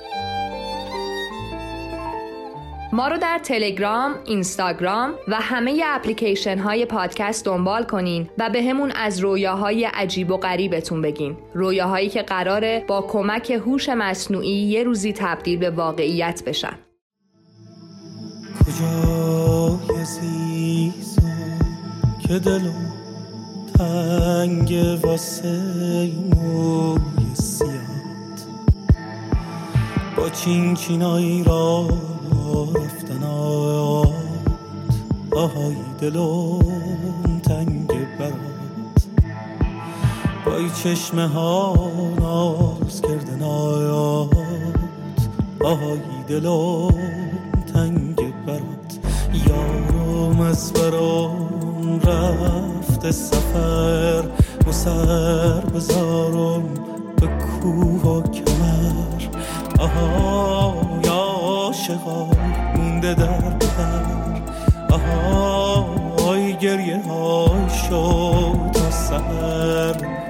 [2.93, 8.91] ما رو در تلگرام، اینستاگرام و همه اپلیکیشن های پادکست دنبال کنین و به همون
[8.91, 11.37] از رویاهای عجیب و غریبتون بگین.
[11.53, 16.79] رویاهایی که قراره با کمک هوش مصنوعی یه روزی تبدیل به واقعیت بشن.
[22.27, 22.93] که دلم
[23.77, 28.39] تنگ واسه موی سیاد
[30.17, 31.87] با چین چینایی را
[32.61, 33.23] رفتن
[35.35, 36.59] آهای دلم
[37.43, 37.87] تنگ
[38.19, 39.07] برات.
[40.45, 41.73] بای چشمه ها
[42.19, 44.29] ناز کردن آیات.
[45.63, 46.93] آهای دلم
[47.73, 48.99] تنگ برات.
[49.47, 54.23] یارم از برام رفت سفر.
[54.67, 56.63] مسر بذارم
[57.21, 59.43] به کوه و کمر.
[59.79, 61.12] آهای
[61.73, 62.27] عاشقا
[62.75, 64.05] مونده در بر
[64.95, 70.22] آهای گریه های شد تا سر.